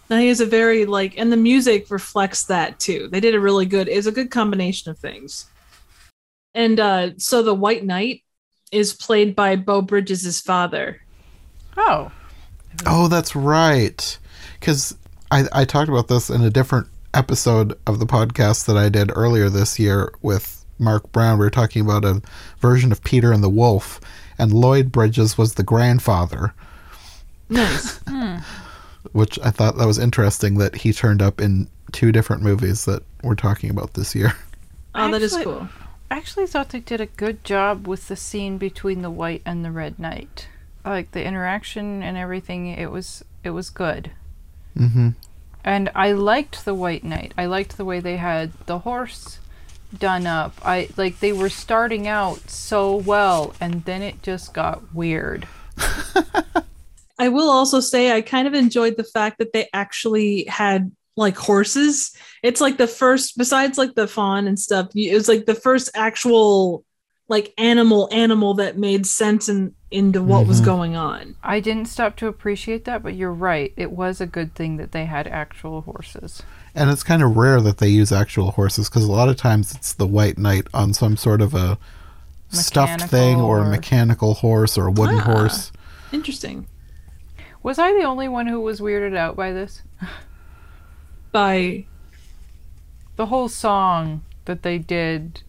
[0.10, 3.08] Now he is a very like, and the music reflects that too.
[3.12, 3.88] They did a really good.
[3.88, 5.46] It's a good combination of things.
[6.56, 8.24] And uh so the White Knight
[8.72, 11.02] is played by Beau Bridges' father.
[11.78, 12.12] oh.
[12.86, 14.18] Oh, that's right.
[14.60, 14.96] Because
[15.32, 19.12] I, I talked about this in a different episode of the podcast that I did
[19.16, 21.40] earlier this year with Mark Brown.
[21.40, 22.22] We were talking about a
[22.60, 24.00] version of Peter and the Wolf,
[24.38, 26.54] and Lloyd Bridges was the grandfather,
[27.50, 28.00] Nice.
[29.12, 33.04] which I thought that was interesting that he turned up in two different movies that
[33.24, 34.32] we're talking about this year.
[34.96, 35.70] Oh, that is Actually- cool.
[36.12, 39.64] I actually thought they did a good job with the scene between the white and
[39.64, 40.48] the red knight.
[40.84, 44.12] Like the interaction and everything, it was it was good.
[44.76, 45.10] hmm
[45.64, 47.34] And I liked the white knight.
[47.38, 49.40] I liked the way they had the horse
[49.98, 50.56] done up.
[50.64, 55.48] I like they were starting out so well and then it just got weird.
[57.20, 61.36] I will also say I kind of enjoyed the fact that they actually had like
[61.38, 62.12] horses.
[62.42, 65.92] It's like the first, besides like the fawn and stuff, it was like the first
[65.94, 66.84] actual
[67.28, 70.66] like animal animal that made sense in, into what was Mhm.
[70.66, 71.36] going on.
[71.44, 73.72] I didn't stop to appreciate that, but you're right.
[73.78, 76.42] It was a good thing that they had actual horses.
[76.74, 79.74] And it's kind of rare that they use actual horses because a lot of times
[79.76, 81.78] it's the white knight on some sort of a
[82.50, 85.24] stuffed thing Mechanical or a mechanical horse or a wooden Ah.
[85.34, 85.72] horse.
[86.12, 86.66] Interesting.
[87.62, 89.82] Was I the only one who was weirded out by this?
[91.32, 91.86] By
[93.16, 95.42] The whole song that they did.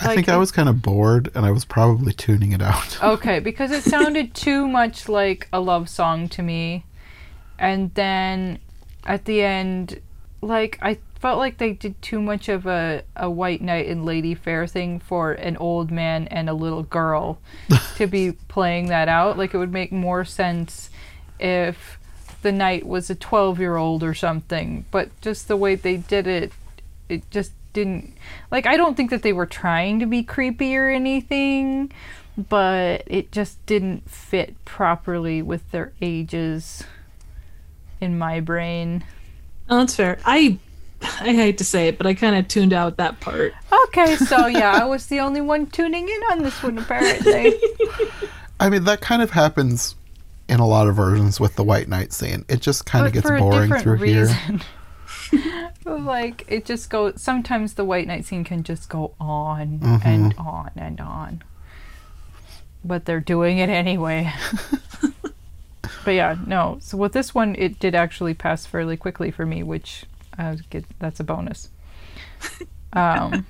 [0.00, 2.98] I think Like- I was kind of bored and I was probably tuning it out.
[3.02, 6.84] Okay, because it sounded too much like a love song to me.
[7.58, 8.58] And then
[9.06, 10.00] at the end,
[10.40, 14.34] like, I felt like they did too much of a, a white knight and lady
[14.34, 17.38] fair thing for an old man and a little girl
[17.96, 19.38] to be playing that out.
[19.38, 20.90] Like, it would make more sense
[21.38, 21.98] if
[22.42, 24.84] the knight was a 12 year old or something.
[24.90, 26.52] But just the way they did it,
[27.08, 28.14] it just didn't.
[28.50, 31.92] Like, I don't think that they were trying to be creepy or anything,
[32.36, 36.84] but it just didn't fit properly with their ages
[38.00, 39.04] in my brain.
[39.68, 40.18] oh, that's fair.
[40.24, 40.58] I
[41.02, 43.54] I hate to say it, but I kind of tuned out that part.
[43.86, 47.54] Okay, so yeah, I was the only one tuning in on this one, apparently.
[48.60, 49.96] I mean, that kind of happens
[50.52, 52.44] in a lot of versions with the white knight scene.
[52.48, 54.28] It just kind of gets for boring different through here.
[55.86, 60.06] like it just goes sometimes the white knight scene can just go on Mm-hmm.
[60.06, 61.42] and on and on
[62.84, 64.30] but they're doing it anyway
[66.04, 69.62] but yeah no so with this one it did actually pass fairly quickly for me
[69.62, 70.04] which
[70.36, 71.70] I get that's a bonus
[72.92, 73.46] um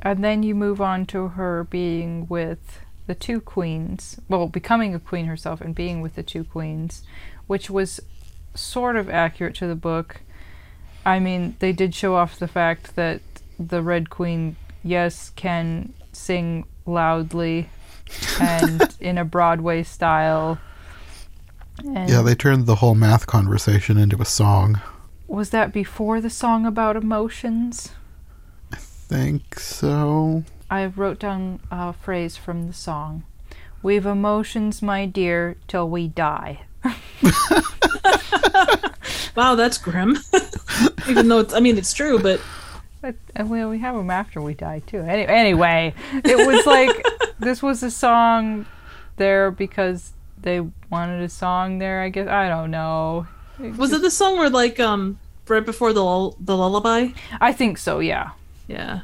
[0.00, 5.00] and then you move on to her being with the two queens, well, becoming a
[5.00, 7.02] queen herself and being with the two queens,
[7.46, 8.00] which was
[8.54, 10.20] sort of accurate to the book.
[11.04, 13.20] I mean, they did show off the fact that
[13.58, 17.70] the Red Queen, yes, can sing loudly
[18.40, 20.58] and in a Broadway style.
[21.84, 24.80] And Yeah, they turned the whole math conversation into a song.
[25.26, 27.90] was that before the song about emotions?
[28.70, 30.44] I think so.
[30.72, 33.24] I wrote down a phrase from the song.
[33.82, 36.62] We've emotions, my dear, till we die.
[39.34, 40.18] Wow, that's grim.
[41.08, 42.40] Even though it's, I mean, it's true, but
[43.00, 45.00] But uh, well, we have them after we die too.
[45.00, 47.04] Any, anyway, it was like
[47.38, 48.66] this was a song
[49.16, 50.60] there because they
[50.90, 52.02] wanted a song there.
[52.02, 53.26] I guess I don't know.
[53.58, 55.18] was it the song where like um
[55.48, 57.08] right before the the lullaby?
[57.40, 58.00] I think so.
[58.00, 58.32] Yeah.
[58.68, 59.02] Yeah.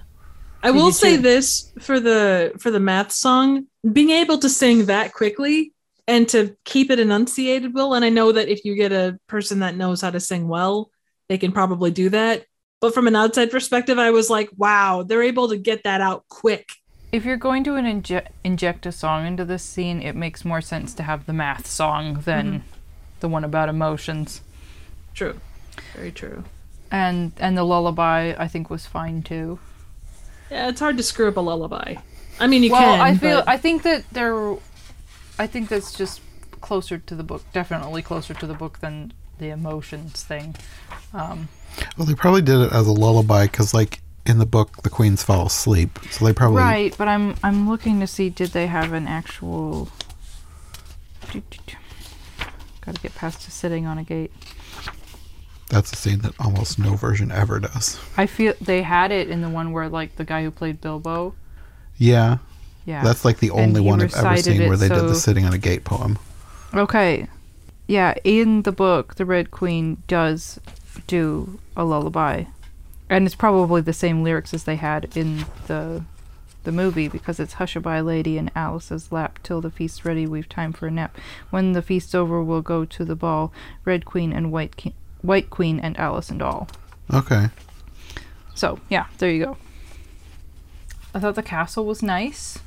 [0.62, 1.22] I will say too.
[1.22, 5.72] this for the for the math song, being able to sing that quickly
[6.06, 9.60] and to keep it enunciated well, and I know that if you get a person
[9.60, 10.90] that knows how to sing well,
[11.28, 12.44] they can probably do that.
[12.80, 16.24] But from an outside perspective, I was like, wow, they're able to get that out
[16.28, 16.70] quick.
[17.10, 20.94] If you're going to inje- inject a song into this scene, it makes more sense
[20.94, 22.68] to have the math song than mm-hmm.
[23.20, 24.42] the one about emotions.
[25.14, 25.40] True.
[25.94, 26.44] Very true.
[26.90, 29.58] And and the lullaby I think was fine too.
[30.50, 31.96] Yeah, it's hard to screw up a lullaby.
[32.40, 32.98] I mean, you well, can.
[32.98, 34.56] Well, I feel but- I think that they're
[35.38, 36.20] I think that's just
[36.60, 40.56] closer to the book, definitely closer to the book than the emotions thing.
[41.14, 41.48] Um,
[41.96, 45.22] Well, they probably did it as a lullaby because, like, in the book, the queens
[45.22, 45.98] fall asleep.
[46.10, 46.58] So they probably.
[46.58, 49.88] right, but I'm I'm looking to see did they have an actual
[52.80, 54.32] Got to get past to sitting on a gate.
[55.70, 57.98] That's a scene that almost no version ever does.
[58.16, 61.34] I feel they had it in the one where like the guy who played Bilbo.
[61.96, 62.38] Yeah.
[62.86, 63.04] Yeah.
[63.04, 65.58] That's like the only one I've ever seen where they did the sitting on a
[65.58, 66.18] gate poem.
[66.72, 67.26] Okay.
[67.86, 70.60] Yeah, in the book, the Red Queen does
[71.06, 72.44] do a lullaby.
[73.10, 76.04] And it's probably the same lyrics as they had in the
[76.64, 80.72] the movie because it's Hushabye lady in Alice's lap till the feast's ready we've time
[80.74, 81.16] for a nap.
[81.48, 83.52] When the feast's over we'll go to the ball,
[83.86, 86.68] Red Queen and White Ki- White Queen and Alice and all.
[87.12, 87.48] Okay.
[88.54, 89.56] So, yeah, there you go.
[91.14, 92.58] I thought the castle was nice.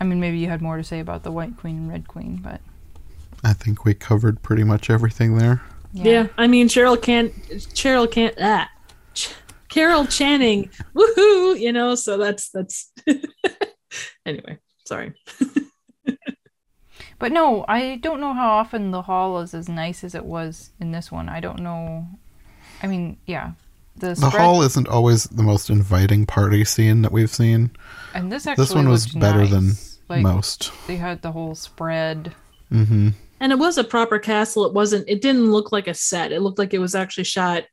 [0.00, 2.36] I mean, maybe you had more to say about the White Queen and Red Queen,
[2.42, 2.60] but
[3.42, 5.62] I think we covered pretty much everything there.
[5.92, 6.28] Yeah.
[6.36, 8.68] I mean Cheryl can't Cheryl can't ah
[9.14, 9.34] Ch-
[9.68, 12.92] Carol Channing woohoo you know so that's that's
[14.26, 15.14] anyway sorry
[17.18, 20.70] But no, I don't know how often the hall is as nice as it was
[20.80, 21.28] in this one.
[21.28, 22.06] I don't know.
[22.82, 23.52] I mean, yeah,
[23.96, 27.70] the, The hall isn't always the most inviting party scene that we've seen.
[28.14, 29.50] and this actually This one was better nice.
[29.50, 29.70] than
[30.08, 30.70] like most.
[30.86, 32.34] they had the whole spread.
[32.72, 33.08] Mm-hmm.
[33.40, 36.40] and it was a proper castle it wasn't it didn't look like a set it
[36.42, 37.64] looked like it was actually shot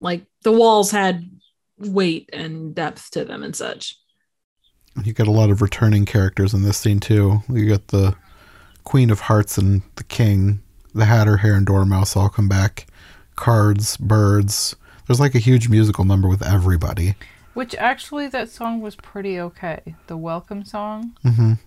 [0.00, 1.30] like the walls had
[1.78, 3.96] weight and depth to them and such
[5.04, 7.42] You get a lot of returning characters in this scene too.
[7.48, 8.16] You got the
[8.84, 10.62] Queen of Hearts and the King,
[10.94, 12.86] the Hatter, Hare, and Dormouse all come back.
[13.36, 14.76] Cards, birds.
[15.06, 17.14] There's like a huge musical number with everybody.
[17.54, 19.96] Which actually, that song was pretty okay.
[20.06, 21.16] The welcome song.
[21.24, 21.54] Mm-hmm.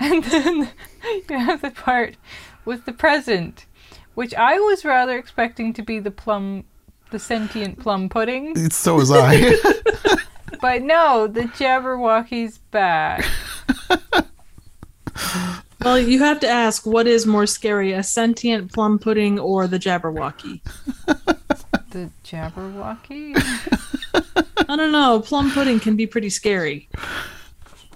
[0.00, 0.70] And then
[1.28, 2.16] you have the part
[2.64, 3.66] with the present,
[4.14, 6.62] which I was rather expecting to be the plum,
[7.10, 8.70] the sentient plum pudding.
[8.70, 9.56] So was I.
[10.60, 13.24] But no, the Jabberwocky's back.
[15.88, 19.78] Well you have to ask what is more scary a sentient plum pudding or the
[19.78, 20.60] jabberwocky
[21.90, 23.32] The Jabberwocky?
[24.68, 26.88] i don't know plum pudding can be pretty scary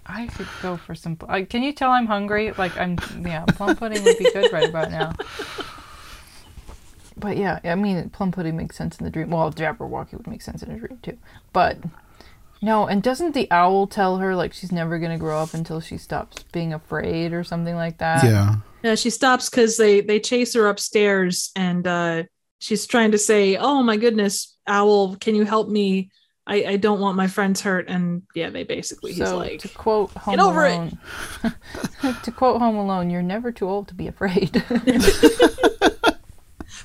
[0.05, 1.16] I could go for some.
[1.26, 2.53] Uh, can you tell I'm hungry?
[2.59, 2.99] Like I'm.
[3.24, 5.14] Yeah, plum pudding would be good right about now.
[7.16, 9.30] But yeah, I mean, plum pudding makes sense in the dream.
[9.30, 11.16] Well, Jabberwocky would make sense in a dream too.
[11.55, 11.78] But
[12.62, 15.98] no, and doesn't the owl tell her like she's never gonna grow up until she
[15.98, 18.24] stops being afraid or something like that?
[18.24, 18.56] yeah.
[18.82, 22.24] Yeah, she stops because they they chase her upstairs, and uh,
[22.58, 26.10] she's trying to say, "Oh my goodness, Owl, can you help me?
[26.48, 29.68] I, I don't want my friends hurt." And yeah, they basically he's So like, to
[29.68, 30.98] quote Home over it." Alone,
[32.24, 34.50] to quote Home Alone, you're never too old to be afraid.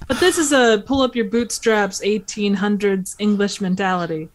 [0.07, 4.30] "But this is a pull up your bootstraps 1800s English mentality."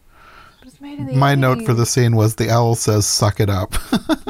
[0.83, 3.41] But it's made in the My note for the scene was the owl says, suck
[3.41, 3.74] it up.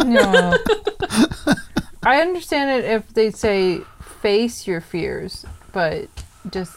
[0.05, 0.57] No.
[2.03, 3.80] I understand it if they say
[4.20, 6.09] face your fears, but
[6.50, 6.72] just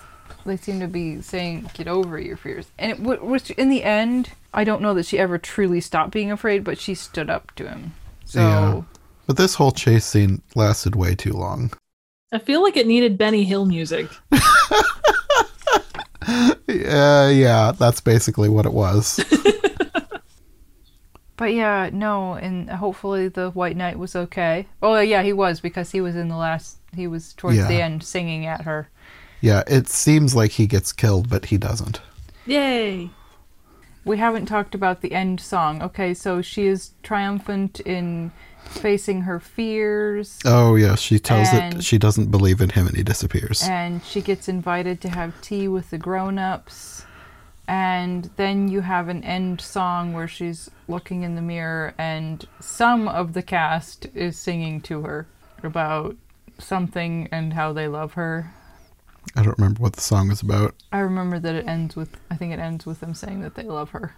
[0.45, 2.67] they seem to be saying get over your fears.
[2.77, 6.11] And it, wh- which in the end, I don't know that she ever truly stopped
[6.11, 7.93] being afraid, but she stood up to him.
[8.25, 8.81] So Yeah.
[9.25, 11.71] But this whole chase scene lasted way too long.
[12.31, 14.07] I feel like it needed Benny Hill music.
[16.67, 19.23] Yeah, yeah, that's basically what it was.
[21.37, 24.67] But yeah, no, and hopefully the White Knight was okay.
[24.81, 26.77] Oh yeah, he was because he was in the last.
[26.95, 27.67] He was towards Yeah.
[27.67, 28.89] the end singing at her.
[29.41, 31.99] yeah, it seems like he gets killed, but he doesn't.
[32.45, 33.09] Yay!
[34.05, 35.81] We haven't talked about the end song.
[35.81, 38.31] Okay, so she is triumphant in
[38.65, 42.95] facing her fears, Oh, yeah, she tells And- it she doesn't believe in him and
[42.97, 43.61] he disappears.
[43.63, 47.05] and she gets invited to have tea with the grown-ups.
[47.67, 53.07] And then you have an end song where she's looking in the mirror, and some
[53.07, 55.27] of the cast is singing to her
[55.63, 56.15] about
[56.59, 58.53] something and how they love her.
[59.35, 60.75] I don't remember what the song is about.
[60.91, 63.63] I remember that it ends with I think it ends with them saying that they
[63.63, 64.15] love her.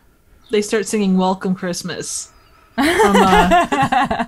[0.52, 2.32] They start singing "Welcome Christmas."
[2.76, 4.28] From, uh,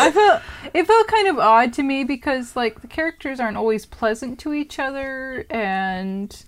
[0.00, 0.42] I felt
[0.72, 4.52] it felt kind of odd to me because like the characters aren't always pleasant to
[4.52, 6.44] each other and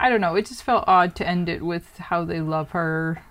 [0.00, 3.22] I don't know, it just felt odd to end it with how they love her.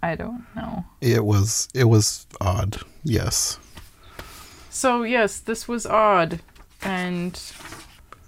[0.00, 0.84] I don't know.
[1.00, 2.78] It was it was odd.
[3.02, 3.58] Yes.
[4.70, 6.40] So yes, this was odd
[6.82, 7.40] and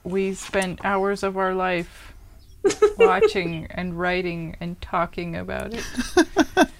[0.03, 2.12] we spent hours of our life
[2.99, 5.85] watching and writing and talking about it.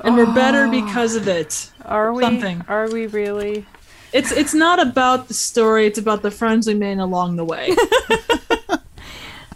[0.00, 0.70] and we're better ah.
[0.70, 1.70] because of it.
[1.84, 2.64] Are we Something.
[2.66, 3.66] are we really?
[4.12, 7.70] It's it's not about the story; it's about the friends we made along the way.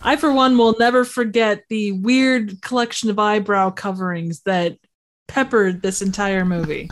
[0.02, 4.76] I, for one, will never forget the weird collection of eyebrow coverings that
[5.26, 6.90] peppered this entire movie.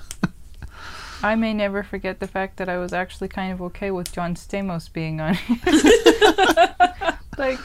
[1.22, 4.34] I may never forget the fact that I was actually kind of okay with John
[4.34, 5.38] Stamos being on.
[7.38, 7.58] like,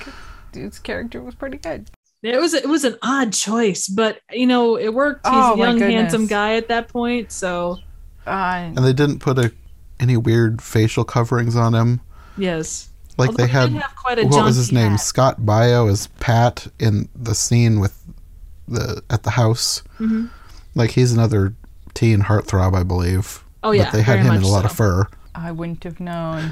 [0.52, 1.90] dude's character was pretty good.
[2.24, 5.26] It was it was an odd choice, but you know it worked.
[5.26, 7.80] He's Oh, a young, handsome guy at that point, so
[8.28, 9.52] Uh, And they didn't put a,
[10.00, 12.00] any weird facial coverings on him.
[12.38, 12.90] yes.
[13.22, 14.92] Like Although they had have quite a what was his jaunty name?
[14.92, 15.00] hat.
[15.00, 17.98] Scott Baio as Pat in the scene with
[18.68, 19.84] the at the house.
[20.00, 20.30] Mhm.
[20.76, 21.54] Like he's another
[21.94, 23.44] teen heartthrob, I believe.
[23.64, 24.66] Oh yeah, but they had very him in a lot so.
[24.66, 25.08] of fur.
[25.36, 26.52] I wouldn't have known.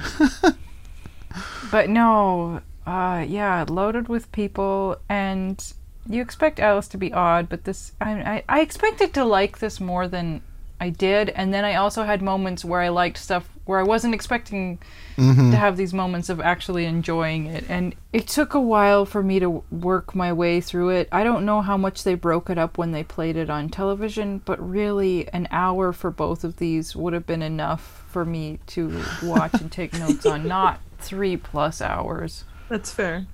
[1.71, 5.73] but no, uh, yeah, loaded with people, and
[6.07, 9.79] you expect Alice to be odd, but this, I, I, I expected to like this
[9.79, 10.41] more than
[10.79, 14.13] I did, and then I also had moments where I liked stuff where I wasn't
[14.15, 14.79] expecting
[15.17, 15.51] Mm-hmm.
[15.51, 19.37] to have these moments of actually enjoying it, and it took a while for me
[19.41, 21.09] to work my way through it.
[21.11, 24.41] I don't know how much they broke it up when they played it on television,
[24.45, 29.03] but really, an hour for both of these would have been enough for me to
[29.21, 32.45] watch and take notes on, not three plus hours.
[32.69, 33.25] That's fair.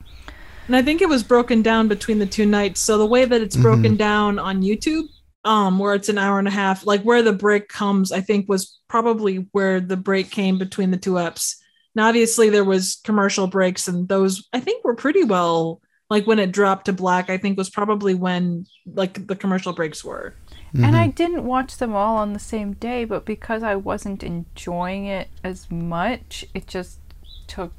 [0.66, 2.80] And I think it was broken down between the two nights.
[2.80, 5.08] So the way that it's broken down on YouTube,
[5.46, 8.50] um, where it's an hour and a half, like where the break comes, I think
[8.50, 11.56] was probably where the break came between the two eps.
[11.94, 15.82] Now, obviously, there was commercial breaks, and those I think were pretty well.
[16.10, 20.04] Like when it dropped to black, I think was probably when like the commercial breaks
[20.04, 20.34] were.
[20.74, 25.06] And I didn't watch them all on the same day, but because I wasn't enjoying
[25.06, 27.00] it as much, it just
[27.48, 27.72] took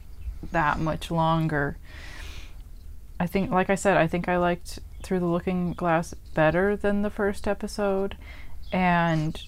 [0.50, 1.76] that much longer.
[3.20, 7.02] I think, like I said, I think I liked Through the Looking Glass better than
[7.02, 8.16] the first episode.
[8.72, 9.40] And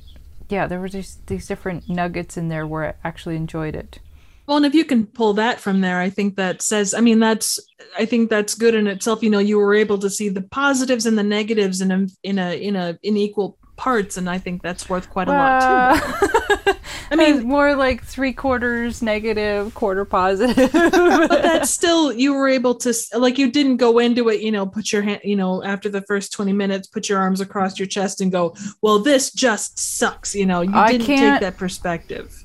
[0.49, 3.99] yeah, there were just these different nuggets in there where I actually enjoyed it.
[4.47, 7.19] Well, and if you can pull that from there, I think that says, I mean,
[7.19, 7.59] that's,
[7.99, 9.21] I think that's good in itself.
[9.21, 12.39] You know, you were able to see the positives and the negatives in a, in
[12.39, 14.19] a, in a, in equal parts.
[14.19, 16.37] And I think that's worth quite a lot too.
[16.67, 16.75] Uh,
[17.11, 20.71] I mean, more like three quarters negative, quarter positive.
[20.73, 24.67] but that's still, you were able to, like, you didn't go into it, you know,
[24.67, 27.89] put your hand, you know, after the first 20 minutes, put your arms across your
[27.89, 30.35] chest and go, well, this just sucks.
[30.35, 32.45] You know, you I didn't take that perspective.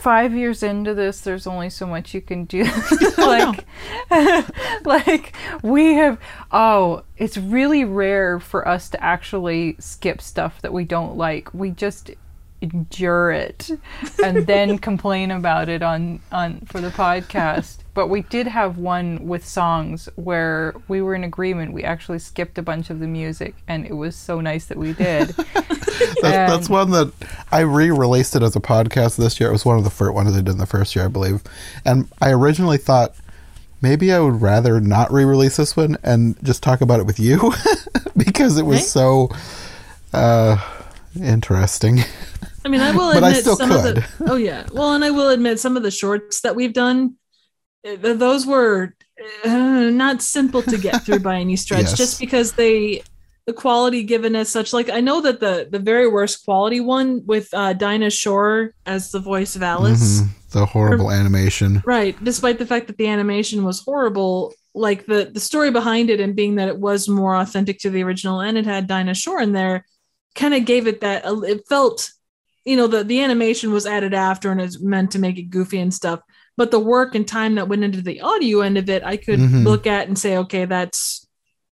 [0.00, 2.64] Five years into this there's only so much you can do.
[3.20, 3.66] Like
[4.84, 6.18] like we have
[6.50, 11.52] oh it's really rare for us to actually skip stuff that we don't like.
[11.52, 12.10] We just
[12.62, 13.70] endure it
[14.22, 19.26] and then complain about it on on for the podcast but we did have one
[19.26, 23.54] with songs where we were in agreement we actually skipped a bunch of the music
[23.66, 25.34] and it was so nice that we did
[26.22, 27.12] That's, that's one that
[27.52, 29.48] I re-released it as a podcast this year.
[29.48, 31.42] It was one of the first ones I did in the first year, I believe.
[31.84, 33.14] And I originally thought
[33.82, 37.52] maybe I would rather not re-release this one and just talk about it with you
[38.16, 39.30] because it was so
[40.12, 40.56] uh,
[41.20, 42.00] interesting.
[42.64, 44.06] I mean, I will I admit still some of the.
[44.28, 47.16] Oh yeah, well, and I will admit some of the shorts that we've done,
[47.84, 48.94] eh, those were
[49.44, 49.48] uh,
[49.90, 51.80] not simple to get through by any stretch.
[51.90, 51.96] Yes.
[51.96, 53.02] Just because they
[53.46, 54.72] the quality given as such.
[54.72, 59.10] Like I know that the the very worst quality one with uh, Dinah Shore as
[59.10, 60.28] the voice of Alice, Mhm.
[60.52, 61.80] The horrible animation.
[61.86, 62.16] right?
[62.22, 66.36] Despite the fact that the animation was horrible, like the the story behind it and
[66.36, 69.52] being that it was more authentic to the original and it had Dinah Shore in
[69.52, 69.86] there,
[70.34, 71.22] kind of gave it that.
[71.24, 72.10] It felt,
[72.64, 75.78] you know, the the animation was added after and it's meant to make it goofy
[75.80, 76.20] and stuff.
[76.56, 79.38] But the work and time that went into the audio end of it, I could
[79.40, 79.64] Mhm.
[79.64, 81.26] look at and say, okay, that's,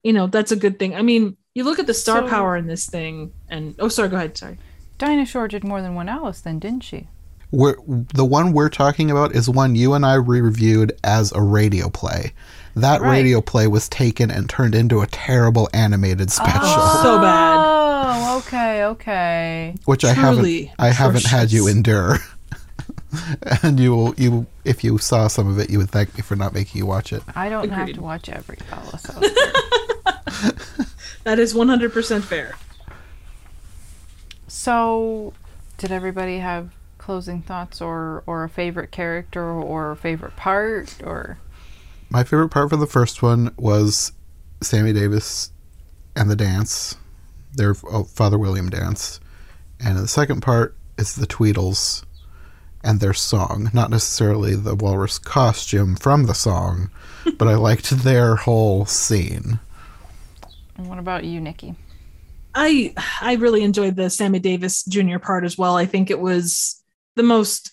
[0.04, 0.96] you know, that's a good thing.
[0.96, 4.10] I mean, you look at the star So- power in this thing, and oh, sorry,
[4.10, 4.38] go ahead.
[4.38, 4.58] Sorry.
[4.98, 7.08] Dinah Shore did more than one Alice, then, didn't she?
[7.52, 7.76] We're,
[8.14, 12.34] the one we're talking about is one you and I re-reviewed as a radio play.
[12.76, 13.18] That Right.
[13.18, 16.62] radio play was taken and turned into a terrible animated special,
[17.04, 17.71] So bad.
[18.14, 19.76] Oh, okay, okay.
[19.86, 22.18] which I haven't I haven't had you endure.
[23.64, 26.36] and you will you if you saw some of it, you would thank me for
[26.36, 27.24] not making you watch it.
[27.36, 30.56] I don't have to watch every Alice out.
[31.24, 32.56] That is one hundred percent fair.
[34.48, 35.34] So,
[35.78, 41.38] did everybody have closing thoughts or or a favorite character or a favorite part or
[42.10, 44.12] My favorite part for the first one was
[44.62, 45.52] Sammy Davis
[46.16, 46.96] and the dance,
[47.54, 49.20] their oh, Father William dance,
[49.80, 52.04] and the second part is the Tweedles
[52.84, 53.70] and their song.
[53.74, 56.90] Not necessarily the walrus costume from the song,
[57.38, 59.60] but I liked their whole scene.
[60.78, 61.76] and what about you, Nikki?
[62.54, 65.20] I I really enjoyed the Sammy Davis Jr.
[65.20, 65.76] part as well.
[65.78, 66.82] I think it was
[67.16, 67.72] the most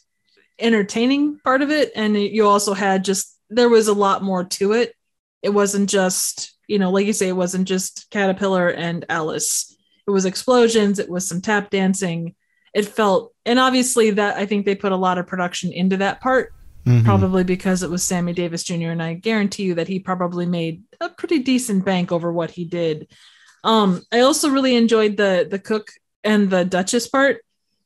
[0.59, 4.45] entertaining part of it, and it- you also had just there was a lot more
[4.45, 4.95] to it.
[5.43, 9.77] It wasn't just you know, like you say, it wasn't just Caterpillar and Alice.
[10.07, 10.99] It was explosions.
[10.99, 12.35] It was some tap dancing.
[12.75, 16.21] It felt, and obviously that I think they put a lot of production into that
[16.21, 16.53] part.
[16.87, 17.05] Mhm.
[17.05, 18.89] probably because it was Sammy Davis Jr.
[18.91, 22.64] And I guarantee you that he probably made a pretty decent bank over what he
[22.64, 23.09] did.
[23.62, 25.91] Um, I also really enjoyed the the cook
[26.25, 27.43] and the Duchess part,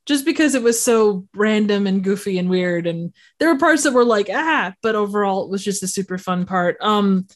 [0.06, 2.86] just because it was so random and goofy and weird.
[2.86, 6.18] And there were parts that were like ah, but overall it was just a super
[6.18, 6.76] fun part.
[6.80, 7.26] Um,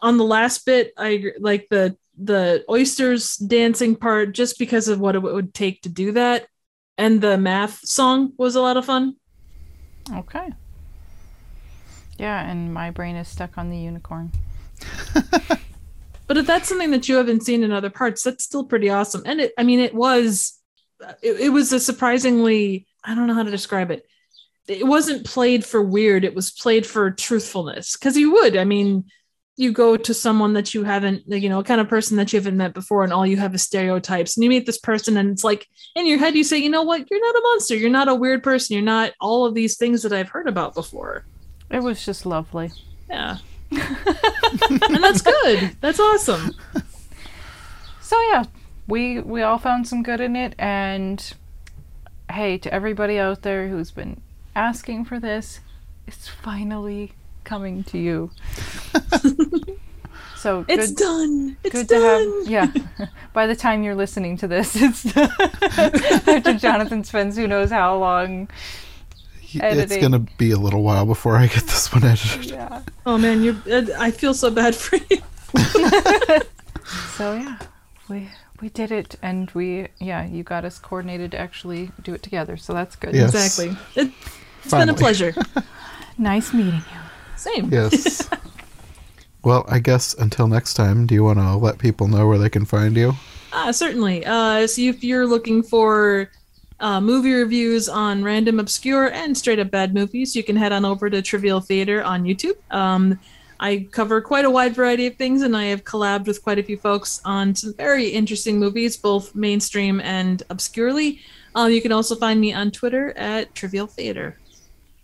[0.00, 4.98] on the last bit, I agree- like the the oysters dancing part just because of
[4.98, 6.46] what it would take to do that,
[6.96, 9.16] and the math song was a lot of fun.
[10.10, 10.52] Okay.
[12.18, 14.32] Yeah, and my brain is stuck on the unicorn.
[16.26, 19.22] But if that's something that you haven't seen in other parts, that's still pretty awesome.
[19.24, 20.58] And it, I mean, it was,
[21.22, 24.06] it, it was a surprisingly, I don't know how to describe it.
[24.66, 26.24] It wasn't played for weird.
[26.24, 27.94] It was played for truthfulness.
[27.94, 29.04] Cause you would, I mean,
[29.56, 32.38] you go to someone that you haven't, you know, a kind of person that you
[32.38, 34.36] haven't met before, and all you have is stereotypes.
[34.36, 36.82] And you meet this person, and it's like in your head, you say, you know
[36.82, 37.10] what?
[37.10, 37.74] You're not a monster.
[37.74, 38.74] You're not a weird person.
[38.74, 41.24] You're not all of these things that I've heard about before.
[41.70, 42.70] It was just lovely.
[43.08, 43.38] Yeah.
[43.70, 45.76] and that's good.
[45.80, 46.52] That's awesome.
[48.00, 48.44] So yeah,
[48.86, 51.34] we we all found some good in it and
[52.30, 54.20] hey, to everybody out there who's been
[54.54, 55.60] asking for this,
[56.06, 57.12] it's finally
[57.46, 58.30] coming to you.
[60.36, 61.56] so good It's done.
[61.64, 62.44] It's good done.
[62.44, 63.06] to have yeah.
[63.32, 68.50] By the time you're listening to this, it's after Jonathan spends who knows how long.
[69.58, 69.96] Editing.
[69.96, 72.44] It's gonna be a little while before I get this one edited.
[72.50, 72.82] Yeah.
[73.06, 75.22] Oh man, you uh, I feel so bad for you.
[77.16, 77.56] So yeah,
[78.10, 78.28] we
[78.60, 82.58] we did it and we yeah, you got us coordinated to actually do it together.
[82.58, 83.14] So that's good.
[83.14, 83.34] Yes.
[83.34, 83.76] Exactly.
[83.94, 84.12] It,
[84.62, 84.86] it's Finally.
[84.86, 85.34] been a pleasure.
[86.18, 87.05] Nice meeting you.
[87.36, 87.72] Same.
[87.72, 88.28] Yes.
[89.44, 92.50] well, I guess until next time, do you want to let people know where they
[92.50, 93.14] can find you?
[93.52, 94.24] Ah, certainly.
[94.26, 96.30] Uh, so if you're looking for
[96.80, 100.84] uh, movie reviews on random, obscure, and straight up bad movies, you can head on
[100.84, 102.56] over to Trivial Theater on YouTube.
[102.70, 103.18] Um,
[103.58, 106.62] I cover quite a wide variety of things, and I have collabed with quite a
[106.62, 111.20] few folks on some very interesting movies, both mainstream and obscurely.
[111.54, 114.38] Um, you can also find me on Twitter at Trivial Theater.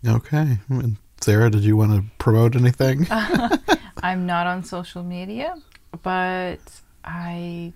[0.06, 0.58] Okay.
[0.68, 3.06] And Sarah, did you want to promote anything?
[4.02, 5.54] I'm not on social media,
[6.02, 6.58] but
[7.04, 7.72] I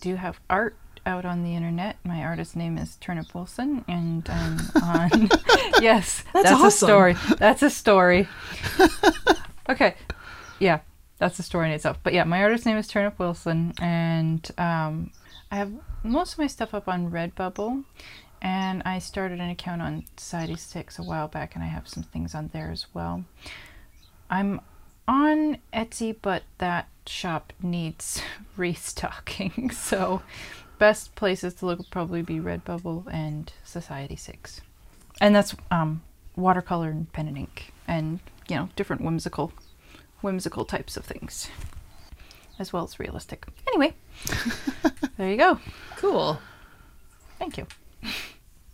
[0.00, 0.76] do have art
[1.06, 1.96] out on the internet.
[2.02, 5.28] My artist name is Turnip Wilson, and I'm on.
[5.80, 7.14] yes, That's that's, a story.
[7.38, 8.26] That's a story.
[9.68, 9.94] okay,
[10.58, 10.80] yeah,
[11.18, 11.98] that's a story in itself.
[12.02, 15.12] But yeah, my artist name is Turnip Wilson, and um,
[15.52, 15.70] I have
[16.02, 17.84] most of my stuff up on Redbubble.
[18.40, 22.02] And I started an account on Society Six a while back, and I have some
[22.04, 23.24] things on there as well.
[24.30, 24.60] I'm
[25.06, 28.22] on Etsy, but that shop needs
[28.56, 29.70] restocking.
[29.74, 30.22] So,
[30.78, 34.60] best places to look would probably be Redbubble and Society Six,
[35.20, 36.02] and that's um,
[36.36, 39.52] watercolor and pen and ink, and you know different whimsical,
[40.20, 41.48] whimsical types of things.
[42.58, 43.46] as well as realistic.
[43.68, 43.94] Anyway,
[45.16, 45.58] there you go.
[45.96, 46.38] Cool.
[47.38, 47.66] Thank you.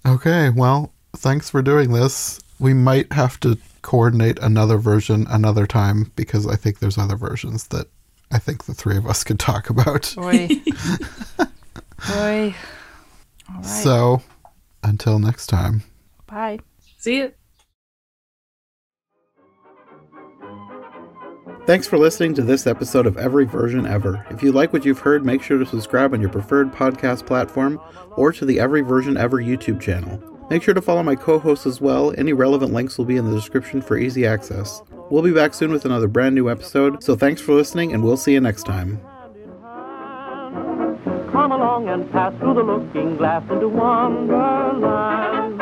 [0.06, 2.40] Okay, well, thanks for doing this.
[2.58, 7.68] We might have to coordinate another version another time because I think there's other versions
[7.68, 7.86] that
[8.30, 10.12] I think the three of us could talk about.
[10.16, 10.48] Boy.
[12.08, 12.54] Boy.
[13.48, 13.64] All right.
[13.64, 14.22] So,
[14.82, 15.82] until next time.
[16.26, 16.60] Bye.
[16.98, 17.36] See it.
[21.66, 24.26] Thanks for listening to this episode of Every Version Ever.
[24.28, 27.80] If you like what you've heard, make sure to subscribe on your preferred podcast platform
[28.16, 30.22] or to the Every Version Ever YouTube channel.
[30.50, 32.12] Make sure to follow my co hosts as well.
[32.18, 34.82] Any relevant links will be in the description for easy access.
[35.08, 38.18] We'll be back soon with another brand new episode, so thanks for listening, and we'll
[38.18, 39.00] see you next time.
[41.32, 45.53] Come along and pass through the looking glass into Wonderland.